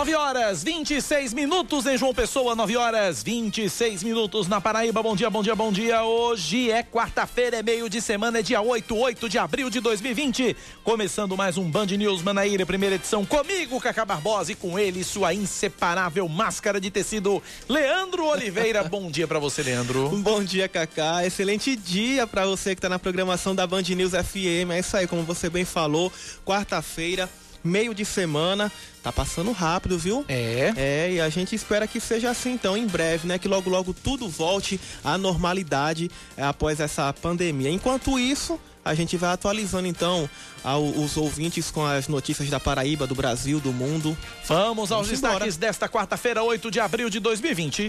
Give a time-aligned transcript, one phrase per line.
[0.00, 5.02] 9 horas 26 minutos em João Pessoa, 9 horas 26 minutos na Paraíba.
[5.02, 6.02] Bom dia, bom dia, bom dia.
[6.02, 10.56] Hoje é quarta-feira, é meio de semana, é dia 8, 8 de abril de 2020.
[10.82, 13.26] Começando mais um Band News Manaíra, primeira edição.
[13.26, 18.82] Comigo, Cacá Barbosa, e com ele, sua inseparável máscara de tecido, Leandro Oliveira.
[18.82, 20.08] bom dia para você, Leandro.
[20.24, 21.26] Bom dia, Cacá.
[21.26, 24.70] Excelente dia para você que tá na programação da Band News FM.
[24.72, 26.10] É isso aí, como você bem falou,
[26.42, 27.28] quarta-feira
[27.62, 28.70] meio de semana.
[29.02, 30.24] Tá passando rápido, viu?
[30.28, 30.72] É.
[30.76, 33.38] É, e a gente espera que seja assim, então, em breve, né?
[33.38, 37.70] Que logo, logo tudo volte à normalidade é, após essa pandemia.
[37.70, 40.28] Enquanto isso, a gente vai atualizando então
[40.62, 44.16] ao, os ouvintes com as notícias da Paraíba, do Brasil, do mundo.
[44.46, 47.88] Vamos aos Vamos destaques desta quarta-feira, 8 de abril de 2020.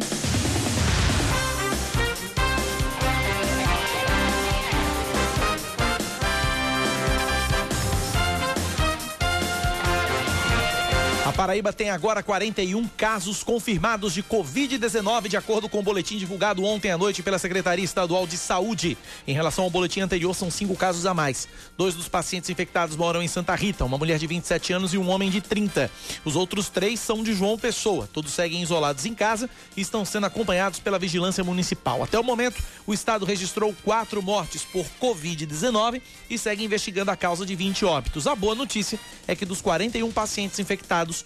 [11.42, 16.92] Paraíba tem agora 41 casos confirmados de Covid-19, de acordo com o boletim divulgado ontem
[16.92, 18.96] à noite pela Secretaria Estadual de Saúde.
[19.26, 21.48] Em relação ao boletim anterior, são cinco casos a mais.
[21.76, 25.10] Dois dos pacientes infectados moram em Santa Rita, uma mulher de 27 anos e um
[25.10, 25.90] homem de 30.
[26.24, 28.08] Os outros três são de João Pessoa.
[28.14, 32.04] Todos seguem isolados em casa e estão sendo acompanhados pela Vigilância Municipal.
[32.04, 37.48] Até o momento, o estado registrou quatro mortes por Covid-19 e segue investigando a causa
[37.48, 38.28] de 20 óbitos.
[38.28, 41.26] A boa notícia é que dos 41 pacientes infectados,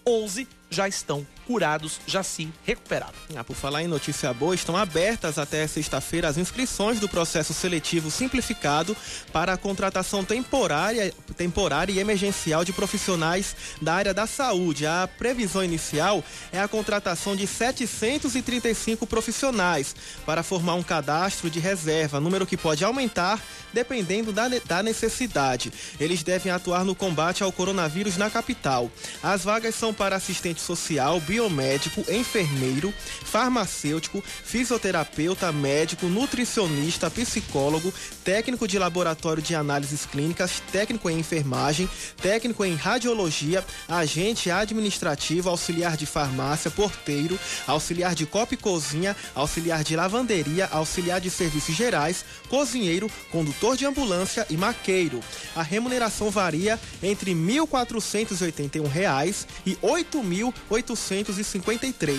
[0.05, 3.13] 11 já estão curados, já se recuperaram.
[3.35, 8.09] Ah, por falar em notícia boa, estão abertas até sexta-feira as inscrições do processo seletivo
[8.09, 8.95] simplificado
[9.33, 14.85] para a contratação temporária, temporária e emergencial de profissionais da área da saúde.
[14.85, 19.93] A previsão inicial é a contratação de 735 profissionais
[20.25, 23.41] para formar um cadastro de reserva, número que pode aumentar
[23.73, 25.71] dependendo da, da necessidade.
[25.99, 28.91] Eles devem atuar no combate ao coronavírus na capital.
[29.23, 32.93] As vagas são para assistente social, biomédico, enfermeiro,
[33.23, 37.91] farmacêutico, fisioterapeuta, médico, nutricionista, psicólogo,
[38.23, 41.89] técnico de laboratório de análises clínicas, técnico em enfermagem,
[42.21, 49.83] técnico em radiologia, agente administrativo, auxiliar de farmácia, porteiro, auxiliar de copa e cozinha, auxiliar
[49.83, 55.21] de lavanderia, auxiliar de serviços gerais, cozinheiro, condutor de ambulância e maqueiro.
[55.55, 62.17] A remuneração varia entre R$ 1.481 e 8.853.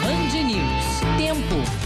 [0.00, 0.84] Band News.
[1.18, 1.83] Tempo.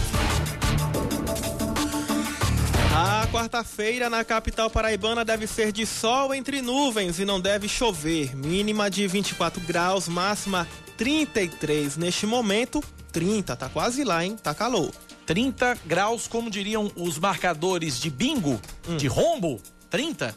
[3.01, 8.35] A quarta-feira na capital paraibana deve ser de sol entre nuvens e não deve chover.
[8.35, 10.67] Mínima de 24 graus, máxima
[10.97, 14.35] 33 neste momento, 30, tá quase lá, hein?
[14.35, 14.91] Tá calor.
[15.25, 18.97] 30 graus, como diriam os marcadores de bingo, hum.
[18.97, 20.35] de rombo, 30.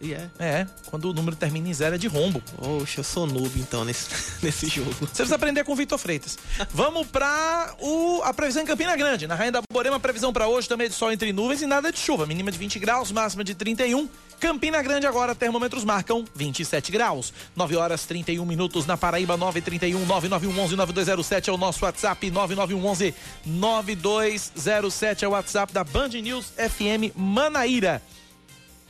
[0.00, 0.30] E é.
[0.38, 2.42] É, quando o número termina em zero é de rombo.
[2.56, 4.08] Oxe, eu sou noob então nesse,
[4.42, 4.92] nesse jogo.
[4.92, 6.38] Você precisa aprender com o Vitor Freitas.
[6.70, 9.26] Vamos pra o, a previsão em Campina Grande.
[9.26, 11.90] Na Rainha da Borema, previsão para hoje também é de sol entre nuvens e nada
[11.90, 12.26] de chuva.
[12.26, 14.08] Mínima de 20 graus, máxima de 31.
[14.38, 17.32] Campina Grande agora, termômetros marcam 27 graus.
[17.56, 25.24] 9 horas 31 minutos na Paraíba, 931 9911 9207 é o nosso WhatsApp, 9911 9207
[25.24, 28.00] é o WhatsApp da Band News FM Manaíra.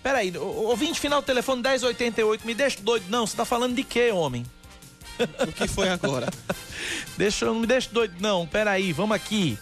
[0.02, 3.06] Peraí, ouvinte final do telefone 1088, me deixa doido.
[3.08, 4.44] Não, você tá falando de quê, homem?
[5.18, 6.28] O que foi agora?
[7.18, 8.46] deixa, não me deixa doido, não.
[8.46, 9.58] Peraí, vamos aqui.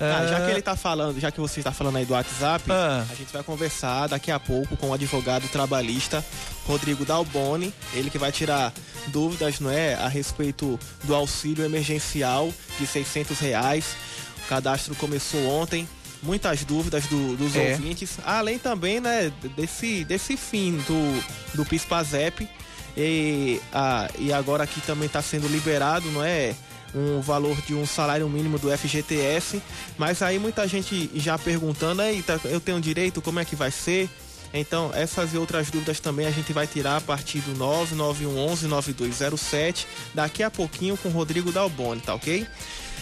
[0.00, 3.06] Ah, já que ele tá falando, já que você está falando aí do WhatsApp, ah.
[3.08, 6.24] a gente vai conversar daqui a pouco com o advogado trabalhista
[6.66, 8.72] Rodrigo Dalboni, ele que vai tirar
[9.08, 13.96] dúvidas, não é, a respeito do auxílio emergencial de 600 reais.
[14.44, 15.88] O cadastro começou ontem,
[16.22, 17.72] muitas dúvidas do, dos é.
[17.72, 21.24] ouvintes, além também, né, desse, desse fim do,
[21.54, 22.48] do PISPAZEP.
[22.96, 26.54] E, ah, e agora aqui também está sendo liberado, não é?
[26.94, 29.62] um valor de um salário mínimo do FGTS,
[29.96, 34.10] mas aí muita gente já perguntando, eita, eu tenho direito, como é que vai ser?
[34.52, 40.42] Então, essas e outras dúvidas também a gente vai tirar a partir do 991119207, daqui
[40.42, 42.46] a pouquinho com o Rodrigo Dalboni, tá ok?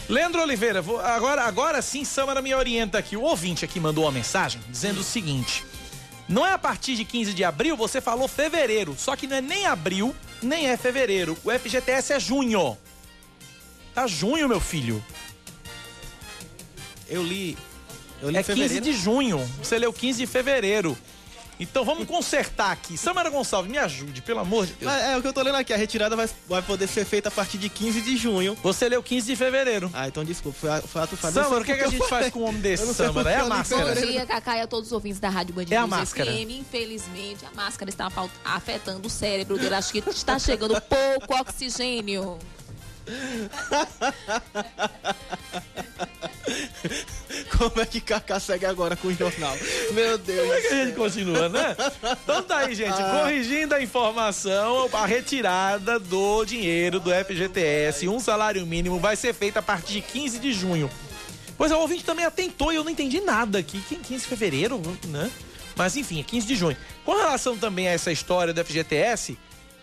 [0.08, 3.16] Leandro Oliveira, vou, agora, agora sim, Samara me orienta aqui.
[3.16, 5.64] O ouvinte aqui mandou uma mensagem dizendo o seguinte:
[6.28, 8.94] não é a partir de 15 de abril, você falou fevereiro.
[8.96, 11.36] Só que não é nem abril, nem é fevereiro.
[11.44, 12.78] O FGTS é junho.
[13.94, 15.04] Tá junho, meu filho.
[17.08, 17.58] Eu li.
[18.22, 18.74] Eu li é fevereiro.
[18.74, 19.38] 15 de junho.
[19.60, 20.96] Você leu 15 de fevereiro.
[21.60, 22.96] Então vamos consertar aqui.
[22.96, 24.90] Samara Gonçalves, me ajude, pelo amor de Deus.
[24.90, 25.74] É, é, o que eu tô lendo aqui.
[25.74, 28.56] A retirada vai, vai poder ser feita a partir de 15 de junho.
[28.62, 29.90] Você leu 15 de fevereiro.
[29.92, 30.58] Ah, então desculpa.
[30.58, 31.34] Foi, foi ato falho.
[31.34, 33.30] Samara, o que, é que a gente faz com um homem desse, Samara?
[33.30, 33.94] É a máscara.
[33.94, 36.32] Bom dia, Cacá, e a todos os ouvintes da Rádio Band É a máscara.
[36.32, 36.50] FM.
[36.50, 38.10] Infelizmente, a máscara está
[38.42, 39.74] afetando o cérebro dele.
[39.74, 42.38] Acho que está chegando pouco oxigênio.
[47.56, 49.56] Como é que Kaká segue agora com o jornal?
[49.92, 50.40] Meu Deus.
[50.40, 51.76] Como é que a gente continua, né?
[52.24, 53.00] Então tá aí, gente.
[53.00, 53.20] Ah.
[53.20, 59.58] Corrigindo a informação, a retirada do dinheiro do FGTS, um salário mínimo, vai ser feita
[59.58, 60.90] a partir de 15 de junho.
[61.56, 63.80] Pois é, o ouvinte também atentou e eu não entendi nada aqui.
[63.80, 65.30] 15 de fevereiro, né?
[65.76, 66.76] Mas enfim, é 15 de junho.
[67.04, 69.38] Com relação também a essa história do FGTS,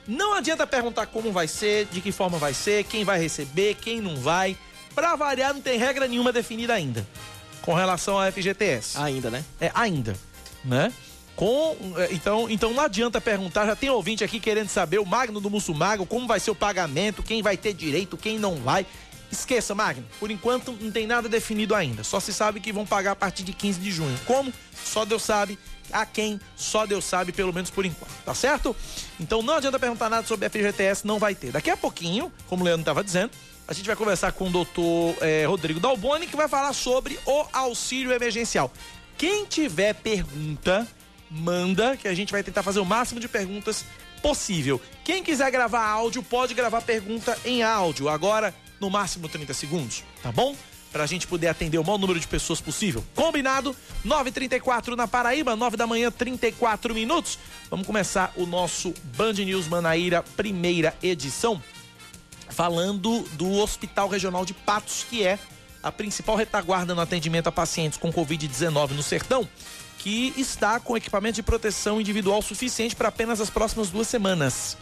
[0.08, 4.00] não adianta perguntar como vai ser, de que forma vai ser, quem vai receber, quem
[4.00, 4.58] não vai.
[4.96, 7.06] Pra variar, não tem regra nenhuma definida ainda.
[7.62, 8.98] Com relação ao FGTS.
[8.98, 9.44] Ainda, né?
[9.60, 10.16] É, ainda.
[10.64, 10.92] Né?
[11.36, 15.40] Com, é, então, então não adianta perguntar, já tem ouvinte aqui querendo saber o Magno
[15.40, 18.86] do Mussumago, como vai ser o pagamento, quem vai ter direito, quem não vai.
[19.32, 22.04] Esqueça, Magno, por enquanto não tem nada definido ainda.
[22.04, 24.18] Só se sabe que vão pagar a partir de 15 de junho.
[24.26, 24.54] Como?
[24.86, 25.60] Só Deus sabe
[25.92, 28.76] a quem só Deus sabe, pelo menos por enquanto, tá certo?
[29.20, 31.52] Então não adianta perguntar nada sobre a FGTS, não vai ter.
[31.52, 33.32] Daqui a pouquinho, como o Leandro estava dizendo,
[33.68, 37.46] a gente vai conversar com o doutor é, Rodrigo Dalboni, que vai falar sobre o
[37.52, 38.72] auxílio emergencial.
[39.18, 40.88] Quem tiver pergunta,
[41.30, 43.84] manda, que a gente vai tentar fazer o máximo de perguntas
[44.22, 44.82] possível.
[45.04, 48.10] Quem quiser gravar áudio, pode gravar pergunta em áudio.
[48.10, 50.56] Agora, no máximo 30 segundos, tá bom?
[50.92, 53.04] para a gente poder atender o maior número de pessoas possível.
[53.14, 53.76] Combinado?
[54.06, 57.38] 9h34 na Paraíba, 9 da manhã, 34 minutos.
[57.70, 61.62] Vamos começar o nosso Band News Manaíra, primeira edição,
[62.50, 65.38] falando do Hospital Regional de Patos, que é
[65.84, 69.48] a principal retaguarda no atendimento a pacientes com Covid-19 no sertão,
[70.00, 74.78] que está com equipamento de proteção individual suficiente para apenas as próximas duas semanas.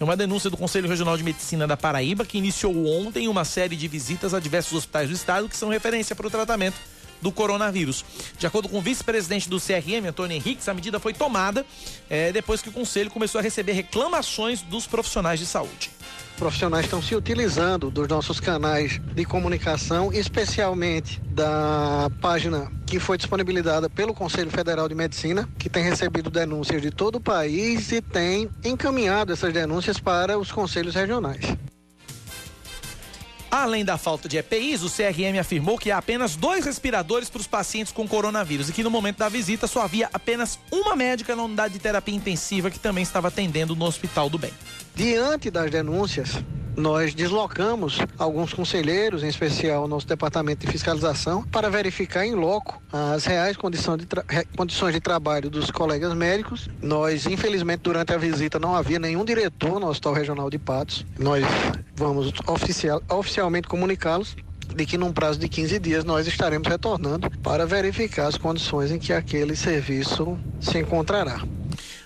[0.00, 3.74] É uma denúncia do Conselho Regional de Medicina da Paraíba, que iniciou ontem uma série
[3.74, 6.76] de visitas a diversos hospitais do estado que são referência para o tratamento
[7.20, 8.04] do coronavírus.
[8.38, 11.64] De acordo com o vice-presidente do CRM, Antônio Henriques, a medida foi tomada
[12.08, 15.90] é, depois que o Conselho começou a receber reclamações dos profissionais de saúde
[16.38, 23.90] profissionais estão se utilizando dos nossos canais de comunicação, especialmente da página que foi disponibilizada
[23.90, 28.48] pelo Conselho Federal de Medicina, que tem recebido denúncias de todo o país e tem
[28.64, 31.44] encaminhado essas denúncias para os conselhos regionais.
[33.50, 37.46] Além da falta de EPIs, o CRM afirmou que há apenas dois respiradores para os
[37.46, 41.44] pacientes com coronavírus e que no momento da visita só havia apenas uma médica na
[41.44, 44.52] unidade de terapia intensiva que também estava atendendo no Hospital do Bem.
[44.98, 46.42] Diante das denúncias
[46.76, 52.82] nós deslocamos alguns conselheiros, em especial o nosso departamento de fiscalização, para verificar em loco
[52.92, 54.06] as reais condições de,
[54.56, 56.68] condições de trabalho dos colegas médicos.
[56.82, 61.06] Nós, infelizmente, durante a visita não havia nenhum diretor no Hospital Regional de Patos.
[61.16, 61.44] Nós
[61.94, 64.34] vamos oficial, oficialmente comunicá-los
[64.74, 68.98] de que num prazo de 15 dias nós estaremos retornando para verificar as condições em
[68.98, 71.40] que aquele serviço se encontrará.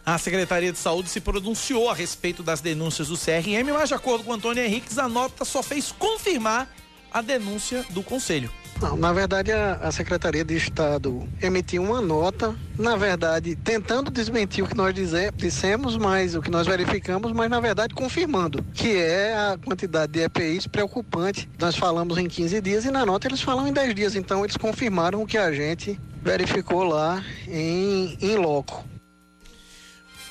[0.04, 4.24] A Secretaria de Saúde se pronunciou a respeito das denúncias do CRM, mas de acordo
[4.24, 6.68] com Antônio Henriques, a nota só fez confirmar
[7.12, 8.50] a denúncia do Conselho.
[8.80, 14.64] Não, na verdade a, a, Secretaria de Estado emitiu uma nota, na verdade, tentando desmentir
[14.64, 18.96] o que nós dizer, dissemos, mas o que nós verificamos, mas na verdade confirmando, que
[18.96, 21.48] é a quantidade de EPIs preocupante.
[21.60, 24.56] Nós falamos em 15 dias e na nota eles falam em 10 dias, então eles
[24.56, 28.84] confirmaram o que a gente verificou lá em, em loco.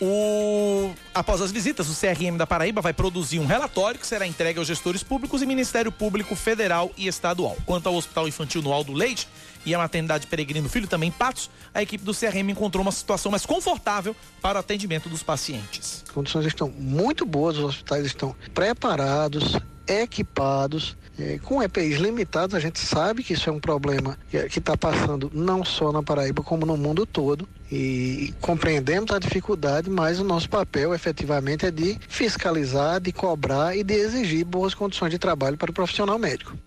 [0.02, 0.92] O...
[1.14, 4.68] Após as visitas, o CRM da Paraíba vai produzir um relatório que será entregue aos
[4.68, 7.56] gestores públicos e Ministério Público Federal e Estadual.
[7.68, 9.28] Quanto ao Hospital Infantil no Aldo Leite
[9.64, 13.30] e a Maternidade Peregrino Filho, também em Patos, a equipe do CRM encontrou uma situação
[13.30, 16.02] mais confortável para o atendimento dos pacientes.
[16.04, 19.56] As condições estão muito boas, os hospitais estão preparados,
[19.88, 24.76] equipados, é, com EPIs limitados, a gente sabe que isso é um problema que está
[24.76, 27.48] passando não só na Paraíba, como no mundo todo.
[27.72, 33.84] E compreendemos a dificuldade, mas o nosso papel efetivamente é de fiscalizar, de cobrar e
[33.84, 36.58] de exigir boas condições de trabalho para o profissional médico.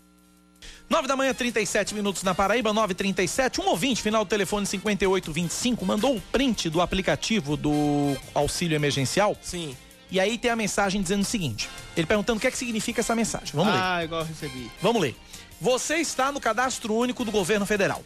[0.88, 3.58] 9 da manhã, 37 minutos na Paraíba, 9h37.
[3.58, 9.36] Um ouvinte, final do telefone 5825, mandou o print do aplicativo do auxílio emergencial.
[9.40, 9.74] Sim.
[10.14, 13.00] E aí tem a mensagem dizendo o seguinte: ele perguntando o que é que significa
[13.00, 13.50] essa mensagem.
[13.52, 13.82] Vamos ah, ler.
[13.82, 14.70] Ah, igual eu recebi.
[14.80, 15.16] Vamos ler.
[15.60, 18.00] Você está no cadastro único do governo federal.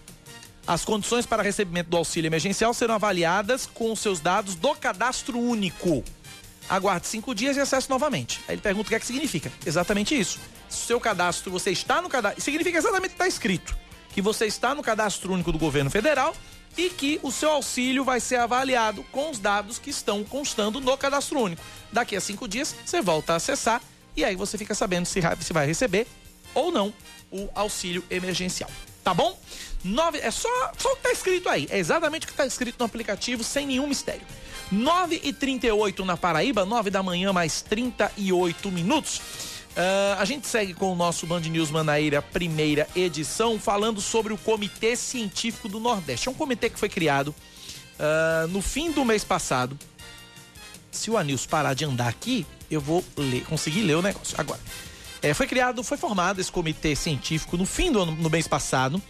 [0.67, 5.38] As condições para recebimento do auxílio emergencial serão avaliadas com os seus dados do cadastro
[5.38, 6.03] único.
[6.67, 8.41] Aguarde cinco dias e acesse novamente.
[8.49, 9.53] Aí ele pergunta o que é que significa.
[9.67, 10.38] Exatamente isso.
[10.67, 12.41] Seu cadastro, você está no cadastro.
[12.41, 13.77] Significa exatamente o que está escrito.
[14.15, 16.35] Que você está no cadastro único do governo federal
[16.79, 20.97] e que o seu auxílio vai ser avaliado com os dados que estão constando no
[20.97, 21.61] cadastro único.
[21.93, 23.83] Daqui a cinco dias, você volta a acessar
[24.17, 25.21] e aí você fica sabendo se
[25.53, 26.07] vai receber
[26.55, 26.95] ou não
[27.33, 28.71] o auxílio emergencial.
[29.03, 29.39] Tá bom?
[29.83, 31.67] Nove, é só, só o que tá escrito aí.
[31.71, 34.27] É exatamente o que tá escrito no aplicativo, sem nenhum mistério.
[34.71, 39.21] 9 e 38 na Paraíba, 9 da manhã, mais 38 minutos.
[39.79, 44.37] Uh, a gente segue com o nosso Band News Manaíra, primeira edição, falando sobre o
[44.37, 46.27] Comitê Científico do Nordeste.
[46.27, 49.79] É um comitê que foi criado uh, no fim do mês passado.
[50.91, 54.35] Se o Anils parar de andar aqui, eu vou ler, conseguir ler o negócio.
[54.37, 54.59] Agora,
[55.23, 59.01] é, foi criado, foi formado esse comitê científico no fim do ano, no mês passado,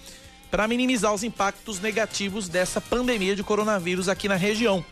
[0.51, 4.85] para minimizar os impactos negativos dessa pandemia de coronavírus aqui na região.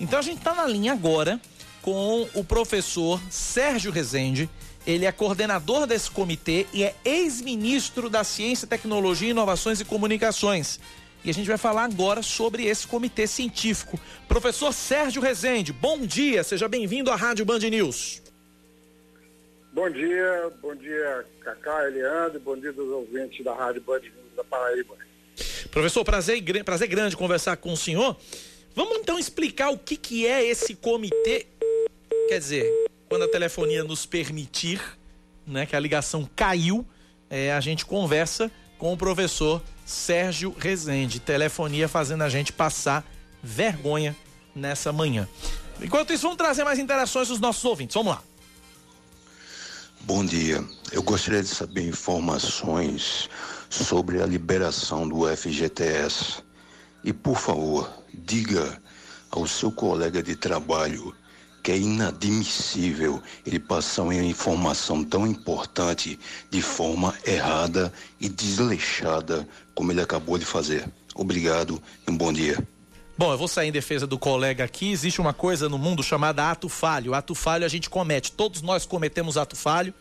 [0.00, 1.38] Então a gente está na linha agora
[1.82, 4.48] com o professor Sérgio Rezende,
[4.86, 10.78] ele é coordenador desse comitê e é ex-ministro da Ciência, Tecnologia, Inovações e Comunicações.
[11.24, 13.98] E a gente vai falar agora sobre esse comitê científico.
[14.28, 18.22] Professor Sérgio Rezende, bom dia, seja bem-vindo à Rádio Band News.
[19.72, 24.44] Bom dia, bom dia Cacá, Eliandro, bom dia dos ouvintes da Rádio Band News da
[24.44, 24.94] Paraíba.
[25.70, 28.16] Professor, prazer, prazer grande conversar com o senhor.
[28.74, 31.46] Vamos então explicar o que, que é esse comitê.
[32.28, 34.80] Quer dizer, quando a telefonia nos permitir,
[35.46, 36.84] né, que a ligação caiu,
[37.30, 41.20] é, a gente conversa com o professor Sérgio Rezende.
[41.20, 43.04] Telefonia fazendo a gente passar
[43.42, 44.16] vergonha
[44.54, 45.28] nessa manhã.
[45.80, 47.94] Enquanto isso, vamos trazer mais interações dos nossos ouvintes.
[47.94, 48.22] Vamos lá.
[50.00, 50.64] Bom dia.
[50.92, 53.28] Eu gostaria de saber informações
[53.68, 56.42] sobre a liberação do FGTS.
[57.04, 58.80] E, por favor, diga
[59.30, 61.14] ao seu colega de trabalho
[61.66, 66.16] que é inadmissível ele passar uma informação tão importante
[66.48, 70.88] de forma errada e desleixada como ele acabou de fazer.
[71.12, 72.56] Obrigado e um bom dia.
[73.18, 74.92] Bom, eu vou sair em defesa do colega aqui.
[74.92, 77.14] Existe uma coisa no mundo chamada ato falho.
[77.14, 78.30] Ato falho a gente comete.
[78.30, 79.92] Todos nós cometemos ato falho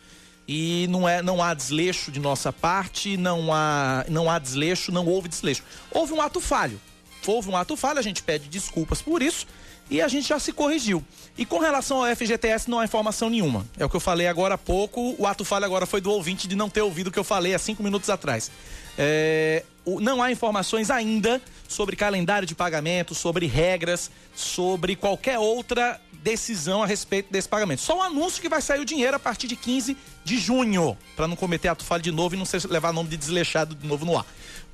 [0.47, 5.07] e não é não há desleixo de nossa parte, não há não há desleixo, não
[5.07, 5.63] houve desleixo.
[5.89, 6.79] Houve um ato falho.
[7.25, 9.47] Houve um ato falho, a gente pede desculpas por isso
[9.89, 11.03] e a gente já se corrigiu.
[11.37, 13.65] E com relação ao FGTS, não há informação nenhuma.
[13.77, 15.15] É o que eu falei agora há pouco.
[15.17, 17.53] O ato falho agora foi do ouvinte de não ter ouvido o que eu falei
[17.53, 18.49] há cinco minutos atrás.
[18.97, 26.81] É, não há informações ainda sobre calendário de pagamento, sobre regras, sobre qualquer outra decisão
[26.81, 27.81] a respeito desse pagamento.
[27.81, 30.97] Só o um anúncio que vai sair o dinheiro a partir de 15 de junho,
[31.15, 33.85] para não cometer ato falho de novo e não ser, levar nome de desleixado de
[33.85, 34.25] novo no ar.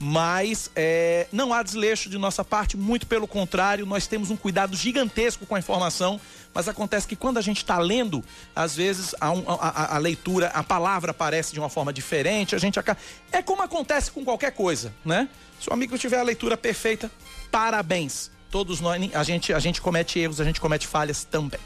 [0.04, 4.76] Mas é, não há desleixo de nossa parte, muito pelo contrário, nós temos um cuidado
[4.76, 6.20] gigantesco com a informação
[6.54, 8.24] mas acontece que quando a gente está lendo,
[8.56, 12.80] às vezes a, a, a, leitura, a palavra aparece de uma forma diferente, a gente
[12.80, 13.00] acaba.
[13.32, 15.30] É como acontece com qualquer coisa, né?
[15.60, 17.10] Se o amigo tiver a leitura perfeita,
[17.50, 18.30] parabéns.
[18.50, 21.60] Todos nós, a gente, a gente comete erros, a gente comete falhas também.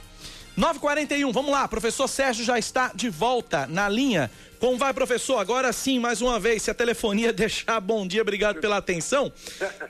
[0.58, 4.32] 941, vamos lá, professor Sérgio já está de volta na linha.
[4.58, 5.38] Como vai, professor?
[5.38, 9.32] Agora sim, mais uma vez, se a telefonia deixar, bom dia, obrigado pela atenção.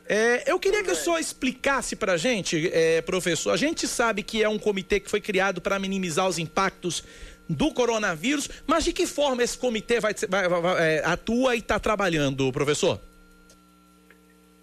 [0.08, 3.52] É, eu queria que o senhor explicasse pra gente, é, professor.
[3.52, 7.04] A gente sabe que é um comitê que foi criado para minimizar os impactos
[7.48, 11.80] do coronavírus, mas de que forma esse comitê vai, vai, vai é, atua e está
[11.80, 13.00] trabalhando, professor?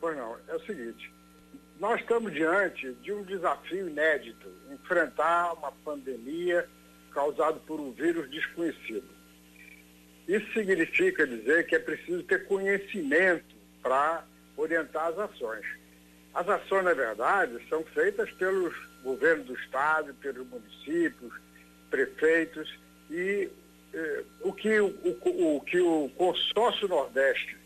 [0.00, 1.11] Pois não, é o seguinte,
[1.82, 6.64] nós estamos diante de um desafio inédito, enfrentar uma pandemia
[7.12, 9.10] causada por um vírus desconhecido.
[10.28, 14.24] Isso significa dizer que é preciso ter conhecimento para
[14.56, 15.66] orientar as ações.
[16.32, 18.72] As ações, na verdade, são feitas pelos
[19.02, 21.34] governos do Estado, pelos municípios,
[21.90, 22.78] prefeitos,
[23.10, 23.50] e
[23.92, 27.58] eh, o, que, o, o, o que o consórcio Nordeste,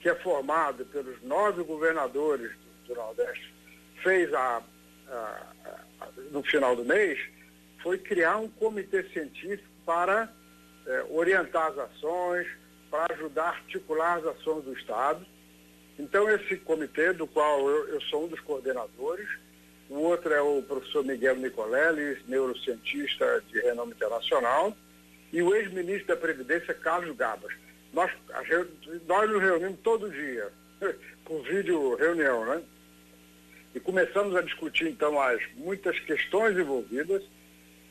[0.00, 3.51] que é formado pelos nove governadores do, do Nordeste,
[4.02, 4.62] fez a,
[5.08, 5.42] a,
[6.00, 7.18] a, no final do mês,
[7.82, 10.32] foi criar um comitê científico para
[10.86, 12.46] é, orientar as ações,
[12.90, 15.24] para ajudar a articular as ações do Estado.
[15.98, 19.28] Então, esse comitê, do qual eu, eu sou um dos coordenadores,
[19.88, 24.76] o outro é o professor Miguel Nicolelli, neurocientista de renome internacional,
[25.32, 27.52] e o ex-ministro da Previdência, Carlos Gabas.
[27.92, 28.10] Nós,
[29.06, 30.50] nós nos reunimos todo dia,
[31.24, 32.62] por vídeo reunião, né?
[33.74, 37.22] E começamos a discutir, então, as muitas questões envolvidas,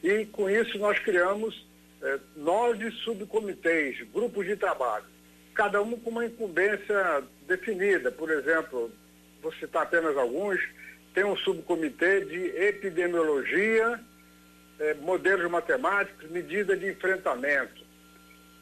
[0.04, 1.68] e com isso nós criamos
[2.02, 5.06] é, nove subcomitês, grupos de trabalho,
[5.54, 8.12] cada um com uma incumbência definida.
[8.12, 8.92] Por exemplo,
[9.42, 10.60] vou citar apenas alguns,
[11.14, 14.00] tem um subcomitê de epidemiologia,
[14.80, 17.84] é, modelos matemáticos, medida de enfrentamento.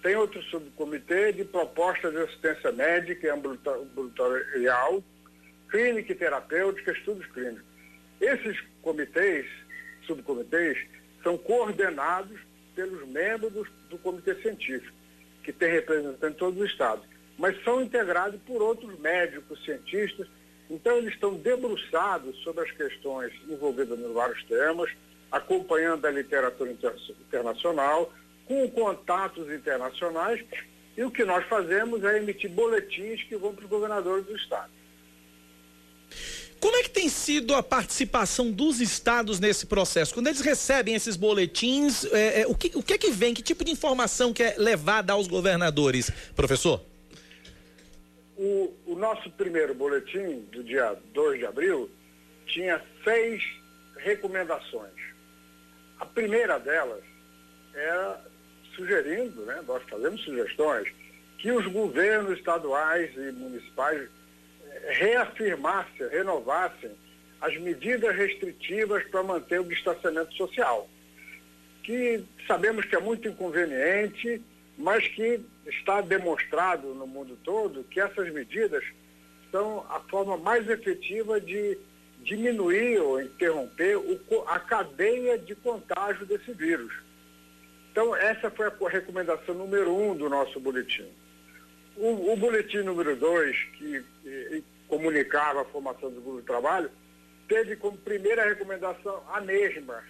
[0.01, 5.03] Tem outro subcomitê de propostas de assistência médica e ambulatorial,
[5.69, 7.63] clínica e terapêutica, estudos clínicos.
[8.19, 9.45] Esses comitês,
[10.05, 10.77] subcomitês,
[11.23, 12.39] são coordenados
[12.75, 14.95] pelos membros do, do Comitê Científico,
[15.43, 17.05] que tem representantes em todos os estados,
[17.37, 20.27] mas são integrados por outros médicos, cientistas,
[20.69, 24.91] então eles estão debruçados sobre as questões envolvidas nos vários temas,
[25.31, 28.13] acompanhando a literatura internacional,
[28.45, 30.43] com contatos internacionais,
[30.97, 34.78] e o que nós fazemos é emitir boletins que vão para os governadores do estado.
[36.59, 40.13] Como é que tem sido a participação dos estados nesse processo?
[40.13, 43.33] Quando eles recebem esses boletins, é, é, o, que, o que é que vem?
[43.33, 46.81] Que tipo de informação que é levada aos governadores, professor?
[48.37, 51.89] O, o nosso primeiro boletim, do dia 2 de abril,
[52.47, 53.41] tinha seis
[53.97, 54.93] recomendações.
[55.99, 57.03] A primeira delas
[57.73, 58.25] era
[58.75, 60.89] sugerindo, né, nós fazemos sugestões,
[61.37, 64.09] que os governos estaduais e municipais
[64.87, 66.91] reafirmassem, renovassem
[67.41, 70.89] as medidas restritivas para manter o distanciamento social,
[71.83, 74.41] que sabemos que é muito inconveniente,
[74.77, 78.83] mas que está demonstrado no mundo todo que essas medidas
[79.51, 81.77] são a forma mais efetiva de
[82.21, 86.93] diminuir ou interromper o, a cadeia de contágio desse vírus.
[87.91, 91.07] Então, essa foi a recomendação número um do nosso boletim.
[91.99, 96.89] O, o boletim número 2, que, que, comunicava a formação do grupo de trabalho,
[97.47, 100.01] teve como primeira recomendação a mesma.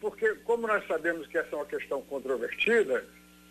[0.00, 3.04] Porque, como nós sabemos que essa é uma questão controvertida,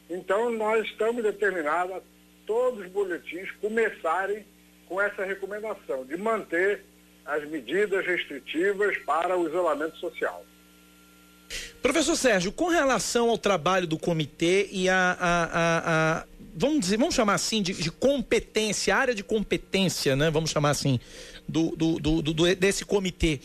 [0.09, 2.01] então nós estamos determinados a
[2.45, 4.45] todos os boletins começarem
[4.87, 6.85] com essa recomendação de manter
[7.25, 10.45] as medidas restritivas para o isolamento social.
[11.81, 16.97] Professor Sérgio, com relação ao trabalho do comitê e a, a, a, a vamos dizer,
[16.97, 20.29] vamos chamar assim de, de, competência, área de competência, né?
[20.29, 20.99] Vamos chamar assim
[21.47, 23.39] do, do, do, do, desse comitê.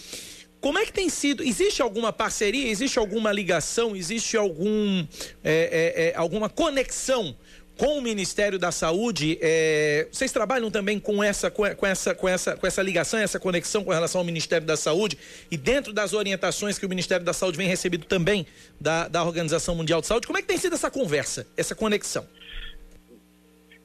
[0.61, 1.43] Como é que tem sido?
[1.43, 2.69] Existe alguma parceria?
[2.69, 3.95] Existe alguma ligação?
[3.95, 5.07] Existe algum
[5.45, 7.35] é, é, é, alguma conexão
[7.79, 12.57] com o Ministério da Saúde, é, vocês trabalham também com essa, com, essa, com, essa,
[12.57, 15.17] com essa ligação, essa conexão com relação ao Ministério da Saúde
[15.49, 18.45] e dentro das orientações que o Ministério da Saúde vem recebido também
[18.81, 22.27] da, da Organização Mundial de Saúde, como é que tem sido essa conversa, essa conexão?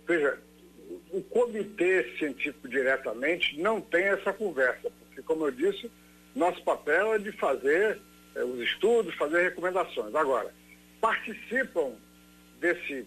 [0.08, 0.38] Veja,
[1.12, 5.92] o comitê científico diretamente não tem essa conversa, porque, como eu disse,
[6.36, 8.00] nosso papel é de fazer
[8.36, 10.14] é, os estudos, fazer recomendações.
[10.16, 10.54] Agora,
[11.00, 11.94] participam
[12.60, 13.06] desse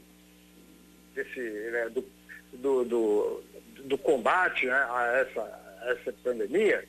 [1.17, 2.05] desse, né, do,
[2.53, 3.43] do, do,
[3.85, 5.41] do, combate né, a, essa,
[5.81, 6.87] a essa pandemia,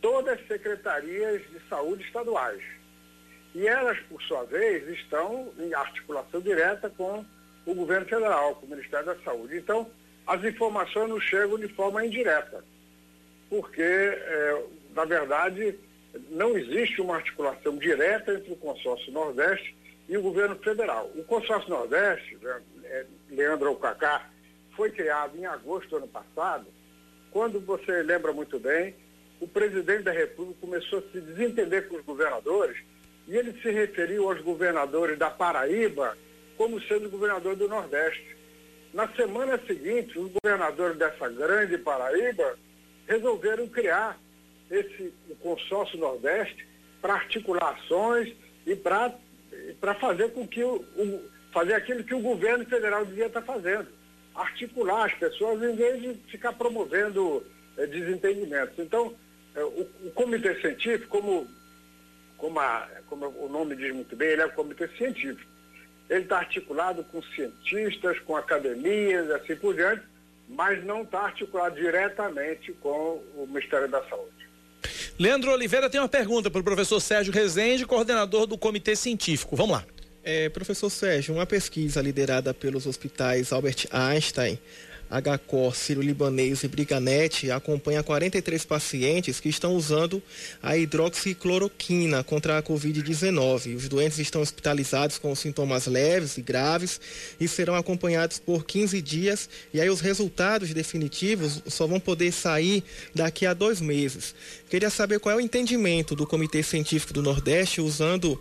[0.00, 2.62] todas as secretarias de saúde estaduais.
[3.54, 7.24] E elas, por sua vez, estão em articulação direta com
[7.66, 9.58] o governo federal, com o Ministério da Saúde.
[9.58, 9.90] Então,
[10.26, 12.64] as informações não chegam de forma indireta,
[13.50, 14.62] porque, é,
[14.94, 15.78] na verdade,
[16.30, 19.76] não existe uma articulação direta entre o consórcio Nordeste
[20.08, 21.10] e o governo federal.
[21.14, 22.38] O consórcio Nordeste,
[22.84, 24.30] é, Leandro Alcacá,
[24.74, 26.66] foi criado em agosto do ano passado,
[27.30, 28.94] quando você lembra muito bem,
[29.40, 32.78] o presidente da República começou a se desentender com os governadores
[33.28, 36.16] e ele se referiu aos governadores da Paraíba
[36.56, 38.36] como sendo governador do Nordeste.
[38.92, 42.58] Na semana seguinte, os governadores dessa grande Paraíba
[43.06, 44.18] resolveram criar
[44.70, 46.66] esse consórcio Nordeste
[47.00, 48.34] para articular ações
[48.66, 53.42] e para fazer com que o, o, fazer aquilo que o governo federal devia estar
[53.42, 53.86] fazendo,
[54.34, 57.44] articular as pessoas em vez de ficar promovendo
[57.76, 58.78] é, desentendimentos.
[58.78, 59.14] Então,
[59.54, 61.46] é, o, o, comitê científico, como,
[62.36, 65.55] como, a, como o nome diz muito bem, ele é um comitê científico
[66.08, 70.02] ele está articulado com cientistas, com academias, assim por diante,
[70.48, 74.46] mas não está articulado diretamente com o Ministério da Saúde.
[75.18, 79.56] Leandro Oliveira tem uma pergunta para o professor Sérgio Rezende, coordenador do Comitê Científico.
[79.56, 79.84] Vamos lá.
[80.22, 84.58] É, professor Sérgio, uma pesquisa liderada pelos hospitais Albert Einstein
[85.10, 90.22] HCOR, Sírio-Libanês e Briganet acompanha 43 pacientes que estão usando
[90.62, 93.76] a hidroxicloroquina contra a Covid-19.
[93.76, 97.00] Os doentes estão hospitalizados com sintomas leves e graves
[97.38, 99.48] e serão acompanhados por 15 dias.
[99.72, 102.82] E aí os resultados definitivos só vão poder sair
[103.14, 104.34] daqui a dois meses.
[104.68, 108.40] Queria saber qual é o entendimento do Comitê Científico do Nordeste usando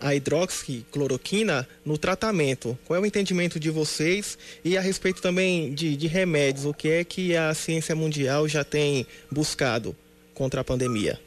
[0.00, 2.78] a hidroxicloroquina no tratamento.
[2.84, 6.64] Qual é o entendimento de vocês e a respeito também de, de remédios?
[6.64, 9.96] O que é que a ciência mundial já tem buscado
[10.34, 11.18] contra a pandemia?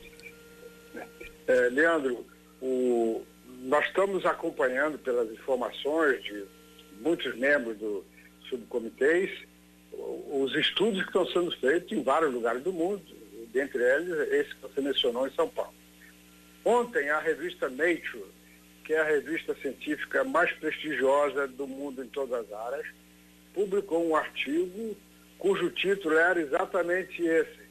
[1.47, 2.25] É, Leandro,
[2.62, 3.23] o,
[3.63, 6.43] nós estamos acompanhando pelas informações de
[7.01, 8.03] muitos membros do
[8.49, 9.29] subcomitês
[10.32, 13.01] os estudos que estão sendo feitos em vários lugares do mundo,
[13.51, 15.73] dentre eles esse que você mencionou em São Paulo.
[16.65, 18.32] Ontem a revista Nature
[18.84, 22.86] que é a revista científica mais prestigiosa do mundo em todas as áreas,
[23.54, 24.95] publicou um artigo
[25.39, 27.63] cujo título era exatamente esse.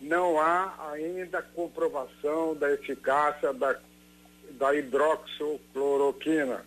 [0.00, 3.78] Não há ainda comprovação da eficácia da,
[4.52, 6.64] da hidroxicloroquina.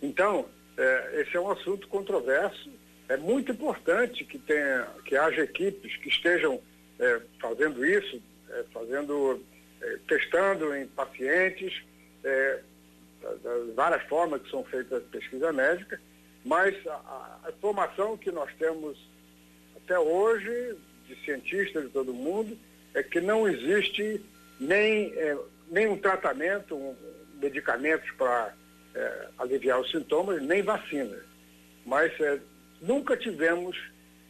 [0.00, 2.70] Então, é, esse é um assunto controverso.
[3.08, 6.60] É muito importante que, tenha, que haja equipes que estejam
[6.98, 9.44] é, fazendo isso, é, fazendo,
[9.80, 11.82] é, testando em pacientes,
[12.24, 12.60] é,
[13.42, 16.00] das várias formas que são feitas pesquisa médica,
[16.44, 18.98] mas a, a informação que nós temos
[19.76, 22.56] até hoje, de cientistas de todo mundo,
[22.94, 24.24] é que não existe
[24.58, 25.38] nem, é,
[25.70, 26.96] nem um tratamento, um,
[27.40, 28.54] medicamentos para
[29.38, 31.22] aliviar os sintomas, nem vacinas.
[31.86, 32.12] Mas
[32.82, 33.78] nunca tivemos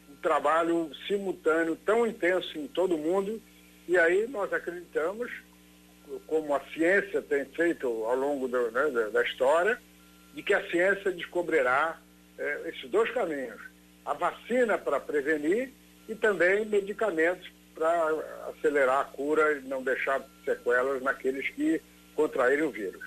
[0.08, 3.40] um trabalho simultâneo tão intenso em todo mundo,
[3.90, 5.28] e aí nós acreditamos
[6.28, 9.76] como a ciência tem feito ao longo do, né, da, da, história,
[10.32, 11.98] de que a ciência descobrirá
[12.38, 13.60] é, esses dois caminhos.
[14.06, 15.72] A vacina para prevenir
[16.08, 18.14] e também medicamentos para
[18.50, 21.82] acelerar a cura e não deixar sequelas naqueles que
[22.14, 23.02] contraírem o vírus.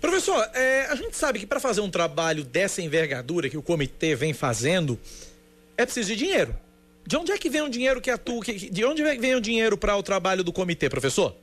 [0.00, 4.14] Professor, é, a gente sabe que para fazer um trabalho dessa envergadura que o comitê
[4.14, 4.96] vem fazendo,
[5.76, 6.54] é preciso de dinheiro.
[7.10, 8.40] De onde é que vem o dinheiro que atua?
[8.44, 11.34] De onde vem o dinheiro para o trabalho do comitê, professor?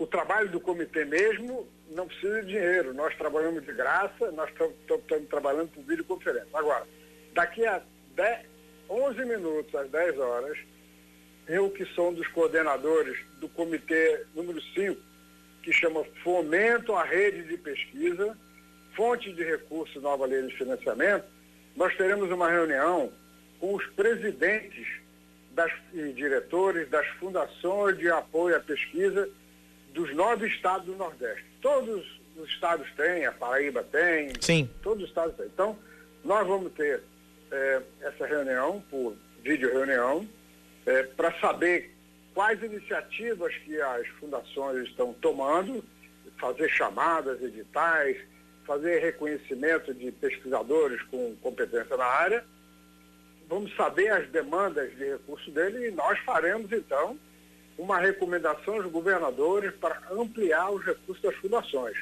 [0.00, 2.92] o trabalho do comitê mesmo não precisa de dinheiro.
[2.92, 6.48] Nós trabalhamos de graça, nós estamos trabalhando por videoconferência.
[6.52, 6.84] Agora,
[7.32, 7.80] daqui a
[8.16, 8.46] 10,
[8.90, 10.58] 11 minutos, às 10 horas,
[11.46, 15.00] eu que sou um dos coordenadores do comitê número 5,
[15.62, 18.36] que chama Fomento à Rede de Pesquisa,
[18.96, 21.26] Fonte de Recursos Nova Lei de Financiamento,
[21.76, 23.12] nós teremos uma reunião
[23.62, 24.88] os presidentes
[25.52, 29.30] das, e diretores das fundações de apoio à pesquisa
[29.94, 31.44] dos nove estados do Nordeste.
[31.60, 34.68] Todos os estados têm, a Paraíba tem, Sim.
[34.82, 35.46] todos os estados têm.
[35.46, 35.78] Então,
[36.24, 37.02] nós vamos ter
[37.52, 40.26] é, essa reunião, por vídeo reunião,
[40.84, 41.94] é, para saber
[42.34, 45.84] quais iniciativas que as fundações estão tomando,
[46.38, 48.16] fazer chamadas, editais,
[48.66, 52.44] fazer reconhecimento de pesquisadores com competência na área.
[53.52, 57.18] Vamos saber as demandas de recursos dele e nós faremos, então,
[57.76, 61.94] uma recomendação aos governadores para ampliar os recursos das fundações.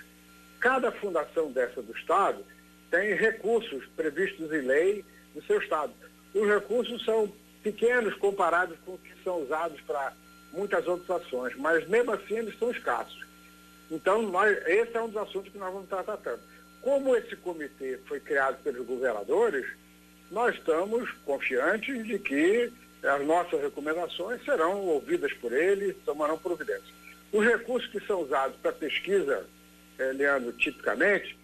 [0.60, 2.44] Cada fundação dessa do Estado
[2.88, 5.92] tem recursos previstos em lei no seu Estado.
[6.32, 7.32] Os recursos são
[7.64, 10.12] pequenos comparados com os que são usados para
[10.52, 13.26] muitas outras ações, mas mesmo assim eles são escassos.
[13.90, 16.42] Então, nós, esse é um dos assuntos que nós vamos estar tratando.
[16.80, 19.66] Como esse comitê foi criado pelos governadores,
[20.30, 26.94] nós estamos confiantes de que as nossas recomendações serão ouvidas por eles, tomarão providência.
[27.32, 29.46] Os recursos que são usados para pesquisa,
[29.98, 31.38] eh, Leandro, tipicamente,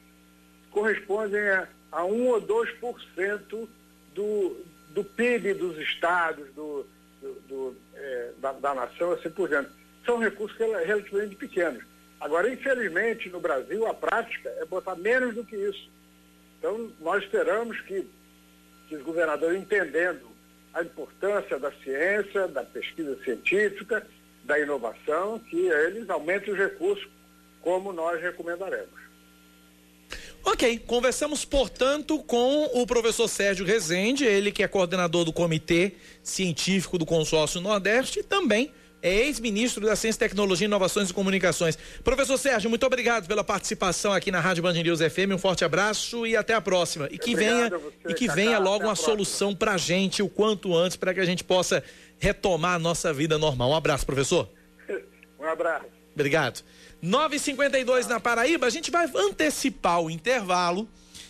[0.71, 3.69] correspondem a, a 1 ou 2%
[4.15, 6.87] do, do PIB dos estados, do,
[7.23, 9.71] do, do eh, da, da, nação, assim por diante.
[10.05, 11.83] São recursos relativamente pequenos.
[12.21, 15.91] Agora, infelizmente, no Brasil, a prática é botar menos do que isso.
[16.59, 18.07] Então, nós esperamos que,
[18.89, 20.29] que os governadores, entendendo
[20.73, 24.07] a importância da ciência, da pesquisa científica,
[24.45, 27.09] da inovação, que eles aumentem os recursos,
[27.61, 29.07] como nós recomendaremos.
[30.45, 36.97] Ok, conversamos, portanto, com o professor Sérgio Rezende, ele que é coordenador do Comitê Científico
[36.97, 38.73] do Consórcio Nordeste e também
[39.07, 41.79] é ex-ministro da Ciência, Tecnologia, Inovações e Comunicações.
[42.03, 45.33] Professor Sérgio, muito obrigado pela participação aqui na Rádio Band News FM.
[45.35, 47.09] Um forte abraço e até a próxima.
[47.13, 50.77] E que venha você, e que venha logo uma solução para a gente o quanto
[50.77, 51.85] antes para que a gente possa
[52.19, 53.71] retomar a nossa vida normal.
[53.71, 54.49] Um abraço, professor.
[55.39, 55.85] Um abraço.
[56.15, 56.65] Obrigado.
[57.05, 60.89] 9h52 na Paraíba, a gente vai antecipar o intervalo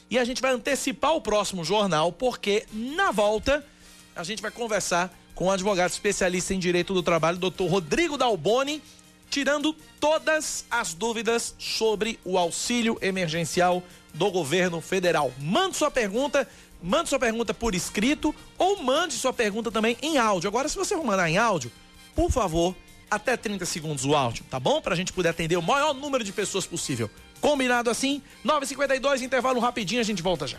[0.09, 3.67] e a gente vai antecipar o próximo jornal, porque na volta
[4.15, 8.83] a gente vai conversar com o advogado especialista em direito do trabalho, doutor Rodrigo Dalboni,
[9.31, 13.83] tirando todas as dúvidas sobre o auxílio emergencial
[14.15, 15.31] do governo federal.
[15.39, 16.49] Mande sua pergunta,
[16.83, 20.49] mande sua pergunta por escrito ou mande sua pergunta também em áudio.
[20.49, 21.71] Agora, se você mandar em áudio,
[22.15, 22.75] por favor,
[23.11, 24.81] até 30 segundos o áudio, tá bom?
[24.81, 27.11] Pra gente poder atender o maior número de pessoas possível.
[27.43, 28.23] Combinado assim?
[28.43, 30.59] 9h52, intervalo rapidinho, a gente volta já.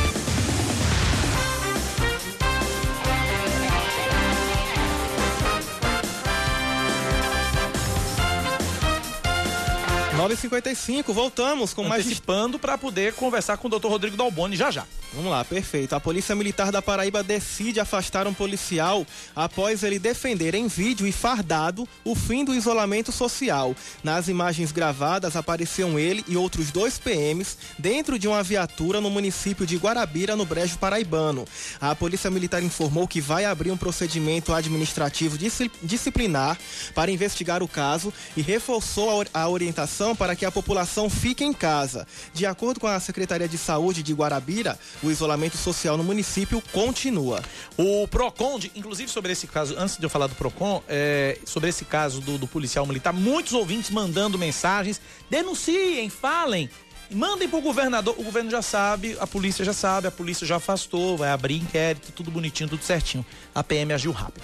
[10.21, 12.05] 9h55, voltamos com mais.
[12.05, 14.85] Antecipando para poder conversar com o doutor Rodrigo Dalboni já já.
[15.13, 15.93] Vamos lá, perfeito.
[15.93, 19.05] A Polícia Militar da Paraíba decide afastar um policial
[19.35, 23.75] após ele defender em vídeo e fardado o fim do isolamento social.
[24.03, 29.65] Nas imagens gravadas apareciam ele e outros dois PMs dentro de uma viatura no município
[29.65, 31.45] de Guarabira, no Brejo Paraibano.
[31.79, 35.37] A Polícia Militar informou que vai abrir um procedimento administrativo
[35.83, 36.57] disciplinar
[36.93, 42.07] para investigar o caso e reforçou a orientação para que a população fique em casa.
[42.33, 47.41] De acordo com a Secretaria de Saúde de Guarabira, o isolamento social no município continua.
[47.77, 51.85] O PROCON, inclusive sobre esse caso, antes de eu falar do PROCON, é, sobre esse
[51.85, 56.69] caso do, do policial militar, muitos ouvintes mandando mensagens, denunciem, falem.
[57.13, 61.17] Mandem pro governador, o governo já sabe, a polícia já sabe, a polícia já afastou,
[61.17, 63.25] vai abrir inquérito, tudo bonitinho, tudo certinho.
[63.53, 64.41] A PM agiu rápido.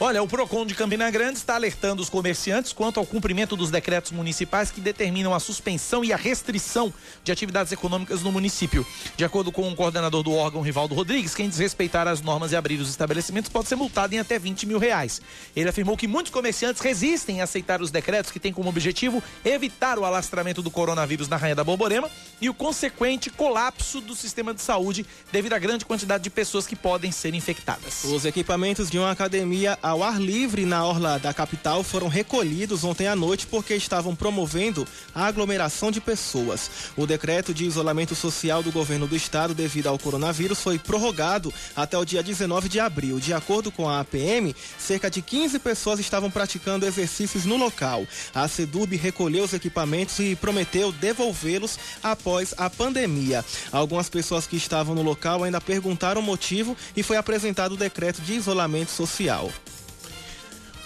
[0.00, 4.10] Olha, o PROCON de Campina Grande está alertando os comerciantes quanto ao cumprimento dos decretos
[4.10, 8.84] municipais que determinam a suspensão e a restrição de atividades econômicas no município.
[9.16, 12.80] De acordo com o coordenador do órgão, Rivaldo Rodrigues, quem desrespeitar as normas e abrir
[12.80, 15.22] os estabelecimentos pode ser multado em até 20 mil reais.
[15.54, 20.00] Ele afirmou que muitos comerciantes resistem a aceitar os decretos que têm como objetivo evitar
[20.00, 24.62] o alastramento do coronavírus na Rainha da Borborema e o consequente colapso do sistema de
[24.62, 28.02] saúde devido à grande quantidade de pessoas que podem ser infectadas.
[28.02, 33.06] Os equipamentos de uma academia ao ar livre na orla da capital foram recolhidos ontem
[33.06, 36.70] à noite porque estavam promovendo a aglomeração de pessoas.
[36.96, 41.98] O decreto de isolamento social do governo do estado devido ao coronavírus foi prorrogado até
[41.98, 43.20] o dia 19 de abril.
[43.20, 48.06] De acordo com a APM, cerca de 15 pessoas estavam praticando exercícios no local.
[48.34, 53.44] A SEDUB recolheu os equipamentos e prometeu devolvê-los após a pandemia.
[53.70, 58.22] Algumas pessoas que estavam no local ainda perguntaram o motivo e foi apresentado o decreto
[58.22, 59.51] de isolamento social.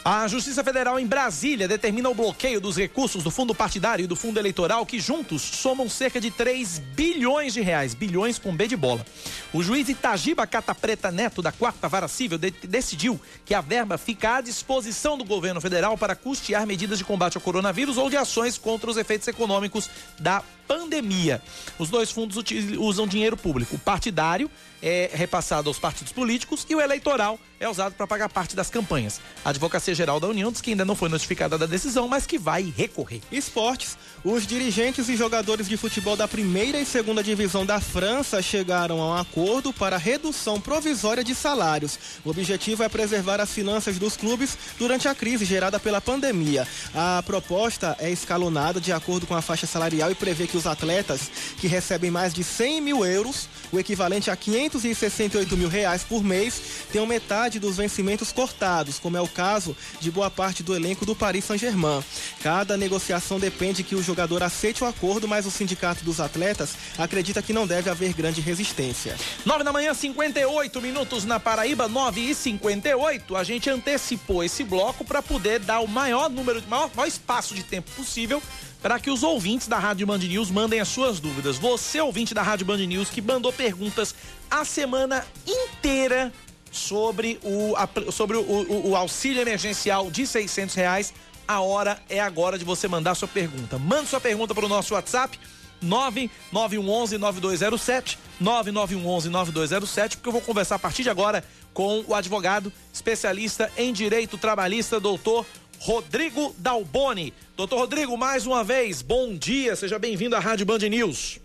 [0.09, 4.15] A Justiça Federal em Brasília determina o bloqueio dos recursos do fundo partidário e do
[4.15, 8.77] fundo eleitoral que juntos somam cerca de 3 bilhões de reais, bilhões com B de
[8.77, 9.05] bola.
[9.53, 13.99] O juiz Itagiba Cata Preta Neto da Quarta Vara Civil de decidiu que a verba
[13.99, 18.17] fica à disposição do governo federal para custear medidas de combate ao coronavírus ou de
[18.17, 19.91] ações contra os efeitos econômicos
[20.21, 21.43] da pandemia.
[21.79, 22.37] Os dois fundos
[22.79, 23.77] usam dinheiro público.
[23.77, 24.51] O partidário
[24.83, 29.21] é repassado aos partidos políticos e o eleitoral é usado para pagar parte das campanhas.
[29.45, 32.39] A Advocacia Geral da União diz que ainda não foi notificada da decisão, mas que
[32.39, 33.21] vai recorrer.
[33.33, 33.97] Esportes.
[34.25, 39.09] Os dirigentes e jogadores de futebol da primeira e segunda divisão da França chegaram a
[39.09, 41.99] um acordo para redução provisória de salários.
[42.25, 46.67] O objetivo é preservar as finanças dos clubes durante a crise gerada pela pandemia.
[46.95, 51.31] A proposta é escalonada de acordo com a faixa salarial e prevê que os atletas
[51.59, 56.61] que recebem mais de 100 mil euros, o equivalente a 568 mil reais por mês,
[56.91, 61.15] tenham metade dos vencimentos cortados, como é o caso de boa parte do elenco do
[61.15, 62.03] Paris Saint-Germain.
[62.43, 67.43] Cada negociação depende que o jogador aceite o acordo, mas o sindicato dos atletas acredita
[67.43, 69.17] que não deve haver grande resistência.
[69.45, 73.37] 9 da manhã, 58 minutos na Paraíba, 9 e 58.
[73.37, 77.63] A gente antecipou esse bloco para poder dar o maior número, maior, maior espaço de
[77.63, 78.43] tempo possível
[78.81, 81.57] para que os ouvintes da Rádio Band News mandem as suas dúvidas.
[81.57, 84.15] Você, ouvinte da Rádio Band News, que mandou perguntas
[84.51, 86.33] a semana inteira
[86.71, 87.75] sobre o,
[88.13, 91.13] sobre o, o, o auxílio emergencial de 600 reais,
[91.47, 93.79] a hora é agora de você mandar sua pergunta.
[93.79, 95.39] Mande sua pergunta para o nosso WhatsApp
[95.81, 102.73] 99111 9207 99111 9207, porque eu vou conversar a partir de agora com o advogado
[102.93, 105.47] especialista em direito trabalhista, doutor
[105.79, 107.35] Rodrigo Dalboni.
[107.57, 111.41] Doutor Rodrigo, mais uma vez, bom dia, seja bem-vindo à Rádio Band News.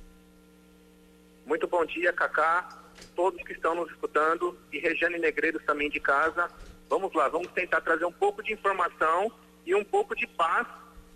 [1.46, 2.70] Muito bom dia, Cacá,
[3.16, 6.50] todos que estão nos escutando e Regiane Negreiros também de casa.
[6.90, 9.32] Vamos lá, vamos tentar trazer um pouco de informação
[9.66, 10.68] e um pouco de paz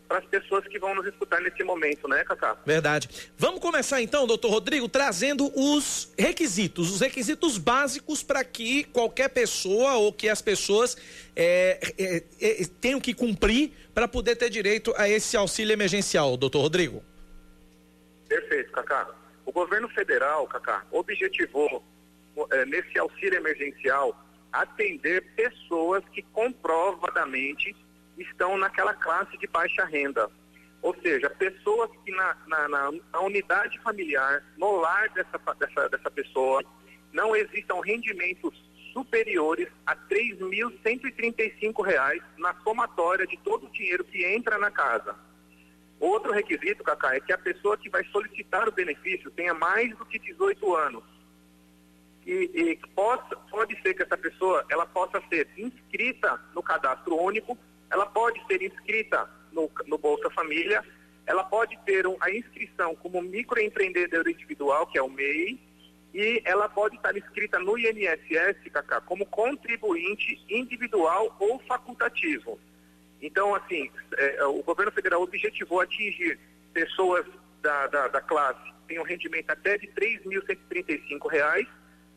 [0.08, 2.55] para as pessoas que vão nos escutar nesse momento, né, Cacá?
[2.65, 3.10] Verdade.
[3.38, 9.95] Vamos começar então, doutor Rodrigo, trazendo os requisitos, os requisitos básicos para que qualquer pessoa
[9.95, 10.95] ou que as pessoas
[11.36, 16.62] é, é, é, tenham que cumprir para poder ter direito a esse auxílio emergencial, doutor
[16.62, 17.03] Rodrigo.
[18.27, 19.10] Perfeito, Cacá.
[19.45, 21.84] O governo federal, Cacá, objetivou
[22.51, 24.19] é, nesse auxílio emergencial
[24.51, 27.75] atender pessoas que comprovadamente
[28.17, 30.30] estão naquela classe de baixa renda.
[30.82, 32.67] Ou seja, pessoas que na, na,
[33.12, 36.63] na, unidade familiar, no lar dessa, dessa, dessa pessoa,
[37.12, 38.54] não existam rendimentos
[38.93, 39.99] superiores a R$
[40.39, 45.15] 3.135 na somatória de todo o dinheiro que entra na casa.
[45.99, 50.06] Outro requisito, Cacá, é que a pessoa que vai solicitar o benefício tenha mais do
[50.06, 51.04] que 18 anos.
[52.25, 57.58] E, e possa, pode ser que essa pessoa ela possa ser inscrita no cadastro único
[57.89, 60.84] ela pode ser inscrita no, no Bolsa Família,
[61.26, 65.60] ela pode ter um, a inscrição como microempreendedor individual, que é o MEI,
[66.13, 72.60] e ela pode estar inscrita no INSS, Cacá, como contribuinte individual ou facultativo.
[73.21, 76.39] Então, assim, é, o governo federal objetivou atingir
[76.74, 77.26] pessoas
[77.62, 81.67] da, da, da classe que têm um rendimento até de R$ 3.135,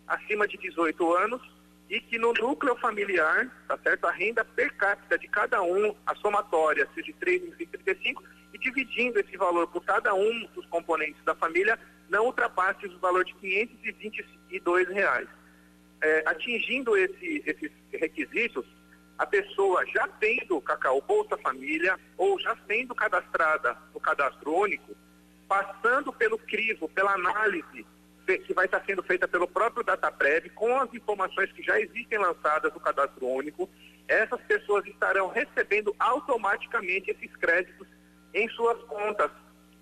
[0.06, 1.42] acima de 18 anos,
[1.88, 4.06] e que no núcleo familiar, tá certo?
[4.06, 8.22] A renda per capita de cada um, a somatória seja de 3.035
[8.52, 13.24] e dividindo esse valor por cada um dos componentes da família, não ultrapasse o valor
[13.24, 15.28] de 522 reais.
[16.00, 18.64] É, atingindo esse, esses requisitos,
[19.18, 24.94] a pessoa já tendo Cacau Bolsa Família ou já sendo cadastrada no cadastro único,
[25.48, 27.84] passando pelo crivo, pela análise
[28.36, 32.72] que vai estar sendo feita pelo próprio DataPrev, com as informações que já existem lançadas
[32.74, 33.70] no cadastro único,
[34.06, 37.86] essas pessoas estarão recebendo automaticamente esses créditos
[38.34, 39.30] em suas contas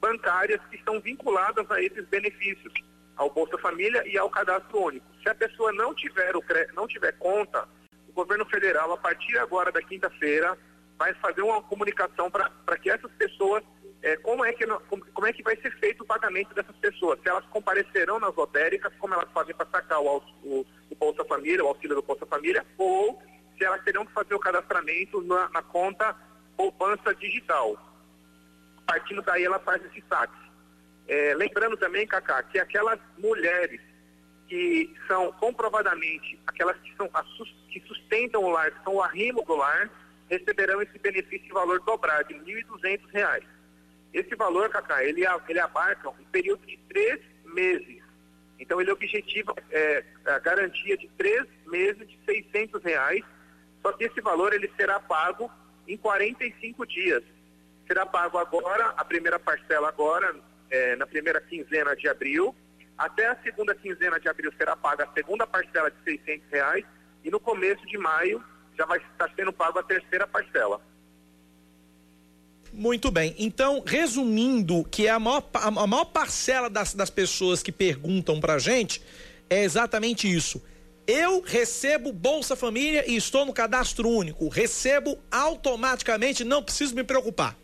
[0.00, 2.72] bancárias que estão vinculadas a esses benefícios,
[3.16, 5.06] ao Bolsa Família e ao cadastro único.
[5.22, 7.66] Se a pessoa não tiver, o, não tiver conta,
[8.08, 10.56] o governo federal, a partir agora da quinta-feira,
[10.98, 13.62] vai fazer uma comunicação para que essas pessoas
[14.06, 14.64] é, como, é que,
[15.12, 17.18] como, é que vai ser feito o pagamento dessas pessoas?
[17.20, 21.64] Se elas comparecerão nas lotéricas, como elas fazem para sacar o, o, o, Bolsa Família,
[21.64, 23.20] o auxílio do Bolsa Família, ou
[23.58, 26.14] se elas terão que fazer o cadastramento na, na conta
[26.56, 27.76] poupança digital.
[28.86, 30.38] Partindo daí, ela faz esse saque.
[31.08, 33.80] É, lembrando também, Cacá, que aquelas mulheres
[34.46, 37.10] que são comprovadamente aquelas que, são,
[37.72, 39.90] que sustentam o lar, que são o arrimo do lar,
[40.30, 43.55] receberão esse benefício de valor dobrado de R$ 1.200.
[44.12, 48.02] Esse valor, Cacá, ele, ele abarca um período de três meses.
[48.58, 53.22] Então, ele objetiva é, a garantia de três meses de 600 reais,
[53.82, 55.50] só que esse valor ele será pago
[55.86, 57.22] em 45 dias.
[57.86, 60.34] Será pago agora, a primeira parcela agora,
[60.70, 62.54] é, na primeira quinzena de abril,
[62.98, 66.84] até a segunda quinzena de abril será paga a segunda parcela de 600 reais
[67.22, 68.42] e no começo de maio
[68.76, 70.80] já vai estar sendo pago a terceira parcela.
[72.72, 73.34] Muito bem.
[73.38, 78.58] Então, resumindo, que é a maior, a maior parcela das, das pessoas que perguntam pra
[78.58, 79.02] gente
[79.48, 80.62] é exatamente isso.
[81.06, 84.48] Eu recebo Bolsa Família e estou no cadastro único.
[84.48, 87.56] Recebo automaticamente, não preciso me preocupar.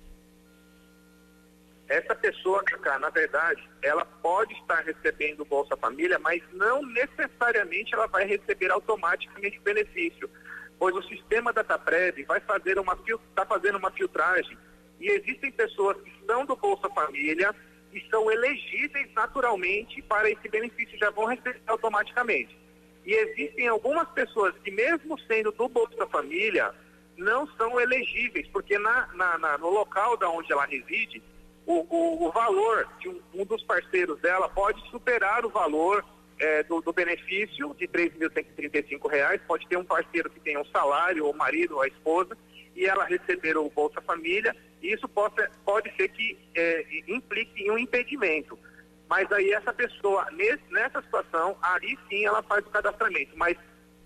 [1.88, 8.06] Essa pessoa, Cacá, na verdade, ela pode estar recebendo Bolsa Família, mas não necessariamente ela
[8.06, 10.30] vai receber automaticamente o benefício.
[10.78, 14.56] Pois o sistema DataPrev vai fazer uma está fazendo uma filtragem
[15.02, 17.52] e existem pessoas que estão do Bolsa Família,
[17.92, 22.56] e são elegíveis naturalmente para esse benefício, já vão receber automaticamente.
[23.04, 26.72] E existem algumas pessoas que, mesmo sendo do Bolsa Família,
[27.18, 31.20] não são elegíveis, porque na, na, na no local da onde ela reside,
[31.66, 36.04] o, o, o valor de um, um, dos parceiros dela pode superar o valor
[36.38, 41.26] é, do, do, benefício de R$ 3.135, pode ter um parceiro que tenha um salário,
[41.26, 42.38] ou o marido, ou a esposa,
[42.74, 47.78] e ela receber o Bolsa Família, isso possa, pode ser que é, implique em um
[47.78, 48.58] impedimento.
[49.08, 53.36] Mas aí essa pessoa, nesse, nessa situação, aí sim ela faz o cadastramento.
[53.36, 53.56] Mas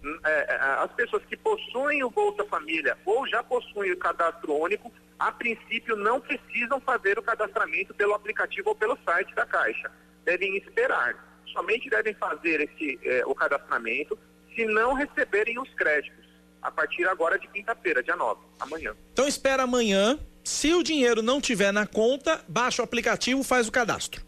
[0.02, 4.52] hum, é, é, as pessoas que possuem o Bolsa Família ou já possuem o cadastro
[4.52, 9.90] único, a princípio não precisam fazer o cadastramento pelo aplicativo ou pelo site da Caixa.
[10.24, 11.24] Devem esperar.
[11.52, 14.18] Somente devem fazer esse, é, o cadastramento
[14.54, 16.26] se não receberem os créditos.
[16.60, 18.96] A partir agora de quinta-feira, dia 9, amanhã.
[19.12, 20.18] Então espera amanhã.
[20.46, 24.22] Se o dinheiro não tiver na conta, baixa o aplicativo, faz o cadastro.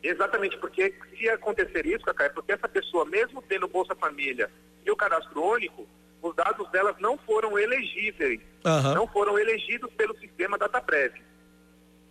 [0.00, 4.48] Exatamente, porque se acontecer isso, Cacá, é porque essa pessoa, mesmo tendo Bolsa Família
[4.86, 5.88] e o cadastro único,
[6.22, 8.94] os dados delas não foram elegíveis, uhum.
[8.94, 11.20] não foram elegidos pelo sistema DataPrev.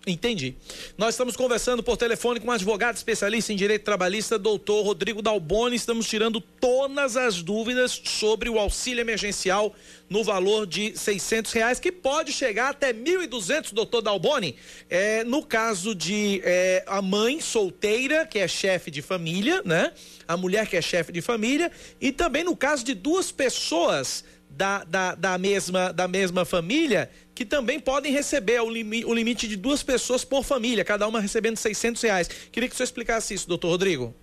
[0.06, 0.56] Entendi.
[0.98, 5.76] Nós estamos conversando por telefone com um advogado especialista em direito trabalhista, doutor Rodrigo Dalboni.
[5.76, 9.76] Estamos tirando todas as dúvidas sobre o auxílio emergencial
[10.10, 14.56] no valor de seiscentos reais, que pode chegar até mil e duzentos, doutor Dalboni.
[14.90, 19.94] É, no caso de é, a mãe solteira, que é chefe de família, né?
[20.28, 24.24] A mulher que é chefe de família, e também no caso de duas pessoas
[24.62, 29.48] da, da, da, mesma, da mesma família que também podem receber o, limi, o limite
[29.48, 32.28] de duas pessoas por família, cada uma recebendo 600 reais.
[32.28, 34.14] Queria que você explicasse isso, doutor Rodrigo.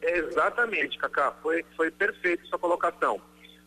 [0.00, 3.20] Exatamente, Cacá, foi, foi perfeito sua colocação.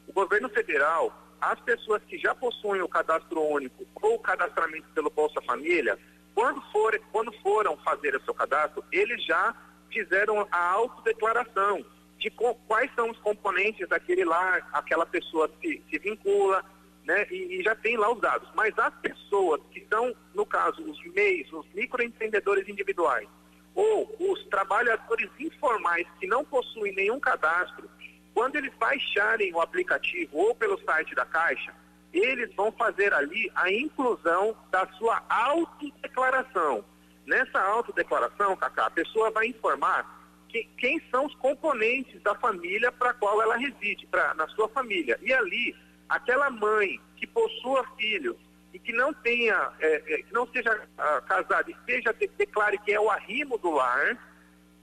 [0.08, 5.10] O governo federal, as pessoas que já possuem o cadastro único ou o cadastramento pelo
[5.10, 6.00] Bolsa Família,
[6.34, 9.54] quando, for, quando foram fazer o seu cadastro, eles já
[9.92, 11.84] fizeram a autodeclaração
[12.20, 16.64] de quais são os componentes daquele lar, aquela pessoa se, se vincula,
[17.06, 18.50] né, e, e, já tem lá os dados.
[18.54, 23.28] Mas as pessoas que são, no caso, os MEIs, os microempreendedores individuais,
[23.74, 27.90] ou os trabalhadores informais que não possuem nenhum cadastro,
[28.34, 31.74] quando eles baixarem o aplicativo ou pelo site da Caixa,
[32.12, 36.84] eles vão fazer ali a inclusão da sua autodeclaração.
[37.26, 40.19] Nessa autodeclaração, Cacá, a pessoa vai informar
[40.50, 45.18] que, quem são os componentes da família para qual ela reside, pra, na sua família.
[45.22, 45.76] E ali,
[46.10, 48.36] aquela mãe que possua filhos
[48.74, 52.92] e que não tenha, é, é, que não seja ah, casada e seja, declare que
[52.92, 54.18] é o arrimo do lar,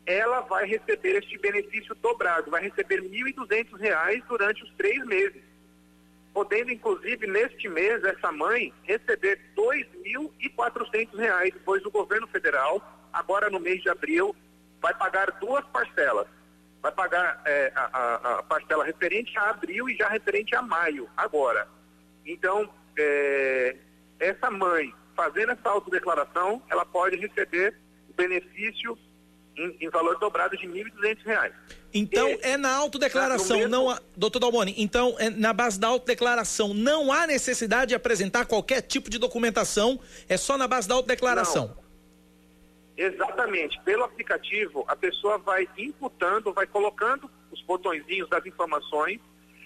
[0.07, 5.43] ela vai receber este benefício dobrado, vai receber R$ 1.200 durante os três meses.
[6.33, 9.91] Podendo, inclusive, neste mês, essa mãe receber R$
[10.45, 12.81] 2.400, pois o governo federal,
[13.13, 14.37] agora no mês de abril,
[14.87, 16.29] vai pagar duas parcelas.
[16.81, 21.67] Vai pagar é, a, a, parcela referente a abril e já referente a maio, agora.
[22.25, 23.77] Então, é,
[24.21, 27.75] essa mãe, fazendo essa autodeclaração, ela pode receber
[28.09, 28.97] o benefício
[29.57, 31.53] em, em valor dobrado de R$ 1.200.
[31.93, 33.73] Então, é na autodeclaração, mesmo...
[33.73, 38.47] não há, doutor Dalboni, então, é na base da autodeclaração, não há necessidade de apresentar
[38.47, 41.75] qualquer tipo de documentação, é só na base da autodeclaração.
[41.75, 41.86] Não.
[42.97, 43.79] Exatamente.
[43.83, 49.21] Pelo aplicativo, a pessoa vai imputando, vai colocando os botõezinhos das informações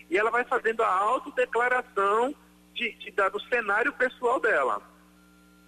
[0.08, 2.34] e ela vai fazendo a autodeclaração
[2.74, 4.82] de, de, do cenário pessoal dela.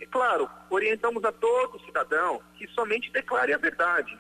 [0.01, 4.19] E claro, orientamos a todo cidadão que somente declare a verdade.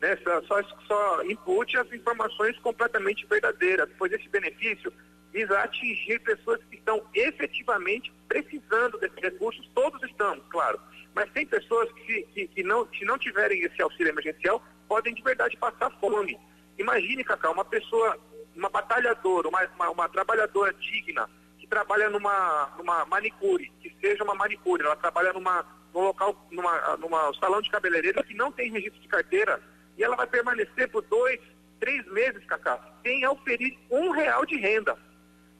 [0.00, 0.16] Né?
[0.46, 4.90] Só, só, impute as informações completamente verdadeiras, pois esse benefício
[5.30, 10.80] visa atingir pessoas que estão efetivamente precisando desses recursos, todos estamos, claro
[11.14, 15.22] mas tem pessoas que, que, que não, se não tiverem esse auxílio emergencial, podem de
[15.22, 16.38] verdade passar fome.
[16.78, 18.18] Imagine, Cacau, uma pessoa,
[18.56, 24.34] uma batalhadora, uma, uma, uma trabalhadora digna, que trabalha numa, numa manicure, que seja uma
[24.34, 29.00] manicure, ela trabalha numa, num local, numa, numa salão de cabeleireiro que não tem registro
[29.00, 29.60] de carteira,
[29.96, 31.38] e ela vai permanecer por dois,
[31.78, 34.96] três meses, Cacá, sem oferir um real de renda.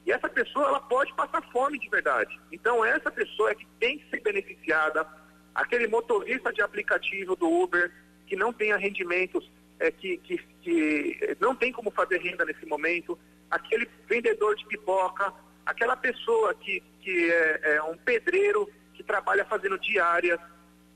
[0.05, 2.40] E essa pessoa, ela pode passar fome de verdade.
[2.50, 5.07] Então, essa pessoa é que tem que ser beneficiada,
[5.55, 7.90] aquele motorista de aplicativo do Uber
[8.26, 13.18] que não tenha rendimentos, é, que, que, que não tem como fazer renda nesse momento,
[13.50, 15.32] aquele vendedor de pipoca,
[15.66, 20.38] aquela pessoa que, que é, é um pedreiro que trabalha fazendo diárias.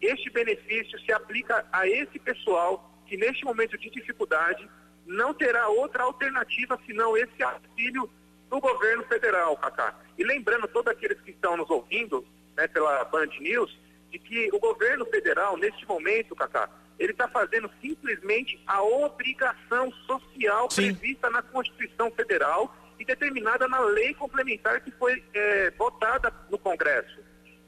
[0.01, 4.69] Este benefício se aplica a esse pessoal que neste momento de dificuldade
[5.07, 8.11] não terá outra alternativa senão esse auxílio
[8.51, 9.95] do governo federal, Cacá.
[10.19, 12.27] E lembrando todos aqueles que estão nos ouvindo
[12.57, 13.77] né, pela Band News,
[14.17, 20.71] de que o governo federal, neste momento, Cacá, ele está fazendo simplesmente a obrigação social
[20.71, 20.95] Sim.
[20.95, 27.19] prevista na Constituição Federal e determinada na lei complementar que foi eh, votada no Congresso.